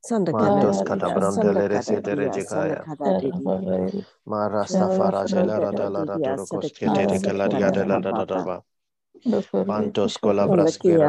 Sanda 0.00 0.32
Mandos 0.32 0.82
cadabrandele 0.82 1.68
resedere 1.68 2.30
jegaya. 2.30 2.84
Marasta 4.24 4.88
farajela 4.88 5.58
radala 5.60 6.04
da 6.04 6.18
dorokos 6.18 6.72
ketete 6.72 7.18
de 7.18 7.32
la. 7.34 8.62
Pantos 9.66 10.18
you. 10.84 11.00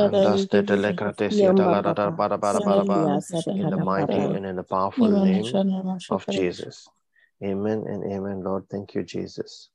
andas 0.04 0.48
te 0.50 0.64
te 0.64 0.76
le 0.76 0.94
kate 0.94 1.32
sia 1.32 1.54
da 1.54 1.68
la 1.68 1.82
da 1.82 1.94
da 1.94 2.12
ba 2.12 2.28
da 2.30 2.38
ba 2.38 2.54
da 2.54 2.62
ba 2.62 2.76
da 2.76 2.84
ba. 2.86 3.02
In 3.48 3.70
the 3.70 3.78
mighty 3.78 4.20
and 4.20 4.46
in 4.46 4.56
the 4.56 4.64
powerful 4.64 5.10
name 5.10 5.54
of 6.10 6.26
Jesus. 6.28 6.88
Amen 7.44 7.84
and 7.88 8.04
amen 8.14 8.44
Lord. 8.44 8.70
Thank 8.70 8.96
you 8.96 9.04
Jesus. 9.04 9.70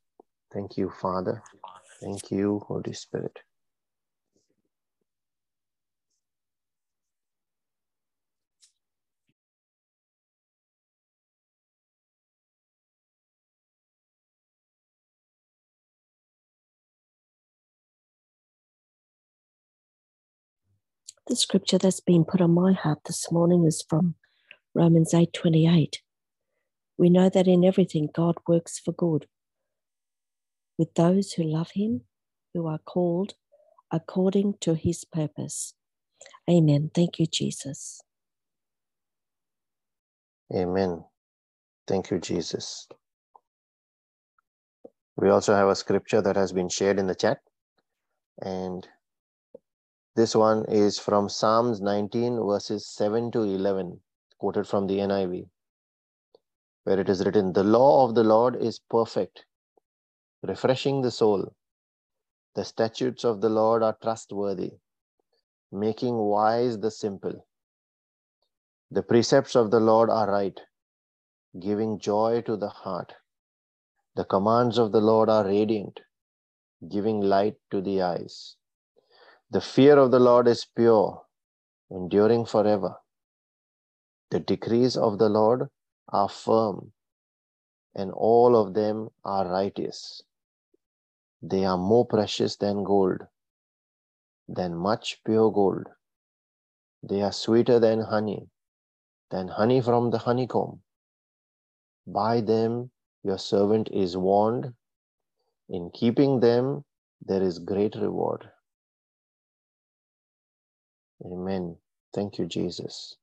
Thank 0.52 0.76
you 0.78 0.90
Father. 1.02 1.42
Thank 2.00 2.30
you 2.30 2.60
Holy 2.68 2.92
Spirit 2.94 3.38
The 21.28 21.36
scripture 21.36 21.78
that's 21.78 22.00
been 22.00 22.24
put 22.24 22.40
on 22.40 22.52
my 22.52 22.72
heart 22.72 23.00
this 23.06 23.30
morning 23.32 23.64
is 23.64 23.84
from 23.88 24.16
Romans 24.74 25.14
8:28. 25.14 26.02
We 26.98 27.10
know 27.10 27.28
that 27.30 27.48
in 27.48 27.64
everything 27.64 28.08
God 28.12 28.36
works 28.48 28.78
for 28.78 28.92
good 28.92 29.26
with 30.78 30.94
those 30.94 31.32
who 31.32 31.44
love 31.44 31.72
him, 31.72 32.02
who 32.54 32.66
are 32.66 32.78
called 32.78 33.34
according 33.90 34.54
to 34.60 34.74
his 34.74 35.04
purpose. 35.04 35.74
Amen. 36.50 36.90
Thank 36.94 37.18
you, 37.18 37.26
Jesus. 37.26 38.02
Amen. 40.54 41.04
Thank 41.86 42.10
you, 42.10 42.18
Jesus. 42.18 42.88
We 45.16 45.30
also 45.30 45.54
have 45.54 45.68
a 45.68 45.76
scripture 45.76 46.22
that 46.22 46.36
has 46.36 46.52
been 46.52 46.68
shared 46.68 46.98
in 46.98 47.06
the 47.06 47.14
chat. 47.14 47.38
And 48.42 48.86
this 50.16 50.34
one 50.34 50.64
is 50.66 50.98
from 50.98 51.28
Psalms 51.28 51.80
19, 51.80 52.36
verses 52.44 52.86
7 52.86 53.30
to 53.30 53.42
11, 53.42 54.00
quoted 54.38 54.66
from 54.66 54.86
the 54.86 54.98
NIV, 54.98 55.48
where 56.84 56.98
it 56.98 57.08
is 57.08 57.24
written 57.24 57.52
The 57.52 57.62
law 57.62 58.06
of 58.08 58.14
the 58.16 58.24
Lord 58.24 58.56
is 58.56 58.80
perfect, 58.80 59.46
refreshing 60.42 61.02
the 61.02 61.12
soul. 61.12 61.54
The 62.56 62.64
statutes 62.64 63.24
of 63.24 63.40
the 63.40 63.48
Lord 63.48 63.84
are 63.84 63.96
trustworthy, 64.02 64.72
making 65.70 66.16
wise 66.16 66.78
the 66.78 66.90
simple. 66.90 67.46
The 68.90 69.04
precepts 69.04 69.54
of 69.54 69.70
the 69.70 69.78
Lord 69.78 70.10
are 70.10 70.28
right, 70.28 70.60
giving 71.60 72.00
joy 72.00 72.42
to 72.46 72.56
the 72.56 72.68
heart. 72.68 73.14
The 74.16 74.24
commands 74.24 74.76
of 74.76 74.90
the 74.90 75.00
Lord 75.00 75.28
are 75.28 75.44
radiant, 75.44 76.00
giving 76.88 77.20
light 77.20 77.56
to 77.70 77.80
the 77.80 78.02
eyes. 78.02 78.56
The 79.52 79.60
fear 79.60 79.98
of 79.98 80.12
the 80.12 80.20
Lord 80.20 80.46
is 80.46 80.64
pure, 80.64 81.22
enduring 81.90 82.46
forever. 82.46 82.98
The 84.30 84.38
decrees 84.38 84.96
of 84.96 85.18
the 85.18 85.28
Lord 85.28 85.68
are 86.08 86.28
firm, 86.28 86.92
and 87.96 88.12
all 88.12 88.54
of 88.54 88.74
them 88.74 89.08
are 89.24 89.50
righteous. 89.50 90.22
They 91.42 91.64
are 91.64 91.76
more 91.76 92.06
precious 92.06 92.54
than 92.54 92.84
gold, 92.84 93.22
than 94.46 94.76
much 94.76 95.20
pure 95.24 95.50
gold. 95.50 95.88
They 97.02 97.20
are 97.22 97.32
sweeter 97.32 97.80
than 97.80 98.02
honey, 98.02 98.48
than 99.30 99.48
honey 99.48 99.80
from 99.80 100.10
the 100.10 100.18
honeycomb. 100.18 100.82
By 102.06 102.40
them 102.40 102.92
your 103.24 103.38
servant 103.38 103.88
is 103.90 104.16
warned. 104.16 104.74
In 105.68 105.90
keeping 105.90 106.38
them, 106.38 106.84
there 107.20 107.42
is 107.42 107.58
great 107.58 107.96
reward. 107.96 108.48
Amen. 111.24 111.76
Thank 112.14 112.38
you, 112.38 112.46
Jesus. 112.46 113.16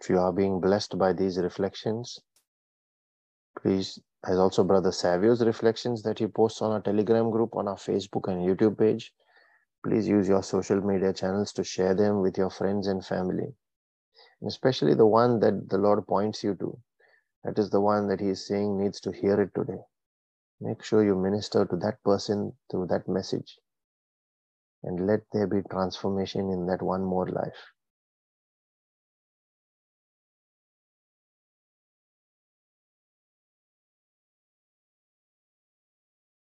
If 0.00 0.10
you 0.10 0.18
are 0.18 0.32
being 0.32 0.60
blessed 0.60 0.98
by 0.98 1.12
these 1.14 1.38
reflections, 1.38 2.20
please, 3.60 3.98
as 4.26 4.38
also 4.38 4.64
Brother 4.64 4.92
Savio's 4.92 5.42
reflections 5.44 6.02
that 6.02 6.18
he 6.18 6.26
posts 6.26 6.62
on 6.62 6.72
our 6.72 6.80
Telegram 6.80 7.30
group, 7.30 7.56
on 7.56 7.68
our 7.68 7.76
Facebook 7.76 8.28
and 8.32 8.42
YouTube 8.42 8.78
page, 8.78 9.12
please 9.84 10.08
use 10.08 10.26
your 10.26 10.42
social 10.42 10.80
media 10.80 11.12
channels 11.12 11.52
to 11.52 11.62
share 11.62 11.94
them 11.94 12.20
with 12.22 12.38
your 12.38 12.50
friends 12.50 12.86
and 12.86 13.04
family, 13.04 13.54
and 14.40 14.48
especially 14.48 14.94
the 14.94 15.06
one 15.06 15.38
that 15.40 15.68
the 15.68 15.78
Lord 15.78 16.06
points 16.06 16.42
you 16.42 16.54
to. 16.56 16.78
That 17.44 17.58
is 17.58 17.68
the 17.68 17.82
one 17.82 18.08
that 18.08 18.20
He 18.20 18.30
is 18.30 18.46
saying 18.46 18.82
needs 18.82 19.00
to 19.02 19.12
hear 19.12 19.40
it 19.40 19.54
today. 19.54 19.82
Make 20.60 20.82
sure 20.82 21.04
you 21.04 21.14
minister 21.14 21.66
to 21.66 21.76
that 21.76 22.02
person 22.02 22.54
through 22.70 22.86
that 22.86 23.06
message, 23.06 23.58
and 24.82 25.06
let 25.06 25.20
there 25.32 25.46
be 25.46 25.60
transformation 25.70 26.50
in 26.50 26.66
that 26.66 26.80
one 26.80 27.04
more 27.04 27.28
life. 27.28 27.62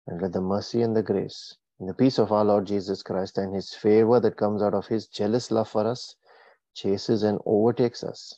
And 0.07 0.21
let 0.21 0.31
the 0.31 0.41
mercy 0.41 0.83
and 0.83 0.95
the 0.95 1.03
grace 1.03 1.57
and 1.79 1.89
the 1.89 1.93
peace 1.93 2.17
of 2.17 2.31
our 2.31 2.45
Lord 2.45 2.65
Jesus 2.65 3.03
Christ 3.03 3.37
and 3.37 3.53
his 3.53 3.73
favor 3.73 4.19
that 4.19 4.37
comes 4.37 4.61
out 4.61 4.73
of 4.73 4.87
his 4.87 5.07
jealous 5.07 5.51
love 5.51 5.69
for 5.69 5.85
us 5.85 6.15
chases 6.73 7.23
and 7.23 7.39
overtakes 7.45 8.03
us. 8.03 8.37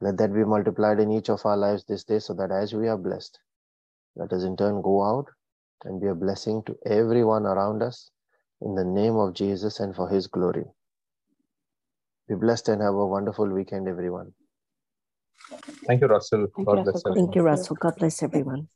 Let 0.00 0.16
that 0.18 0.34
be 0.34 0.44
multiplied 0.44 0.98
in 0.98 1.12
each 1.12 1.28
of 1.30 1.44
our 1.46 1.56
lives 1.56 1.84
this 1.84 2.04
day 2.04 2.18
so 2.18 2.34
that 2.34 2.50
as 2.50 2.74
we 2.74 2.88
are 2.88 2.98
blessed, 2.98 3.38
let 4.16 4.32
us 4.32 4.42
in 4.42 4.56
turn 4.56 4.82
go 4.82 5.02
out 5.02 5.26
and 5.84 6.00
be 6.00 6.08
a 6.08 6.14
blessing 6.14 6.62
to 6.66 6.76
everyone 6.86 7.46
around 7.46 7.82
us 7.82 8.10
in 8.60 8.74
the 8.74 8.84
name 8.84 9.16
of 9.16 9.34
Jesus 9.34 9.80
and 9.80 9.94
for 9.94 10.08
his 10.08 10.26
glory. 10.26 10.64
Be 12.28 12.34
blessed 12.34 12.68
and 12.68 12.82
have 12.82 12.94
a 12.94 13.06
wonderful 13.06 13.48
weekend, 13.48 13.88
everyone. 13.88 14.32
Thank 15.86 16.00
you, 16.00 16.06
Russell. 16.06 16.46
Thank 16.54 16.68
God 16.68 16.78
you, 16.78 16.82
bless 16.84 16.94
Russell. 16.94 17.10
everyone. 17.10 17.26
Thank 17.26 17.36
you, 17.36 17.42
Russell. 17.42 17.76
God 17.80 17.94
bless 17.96 18.22
everyone. 18.22 18.68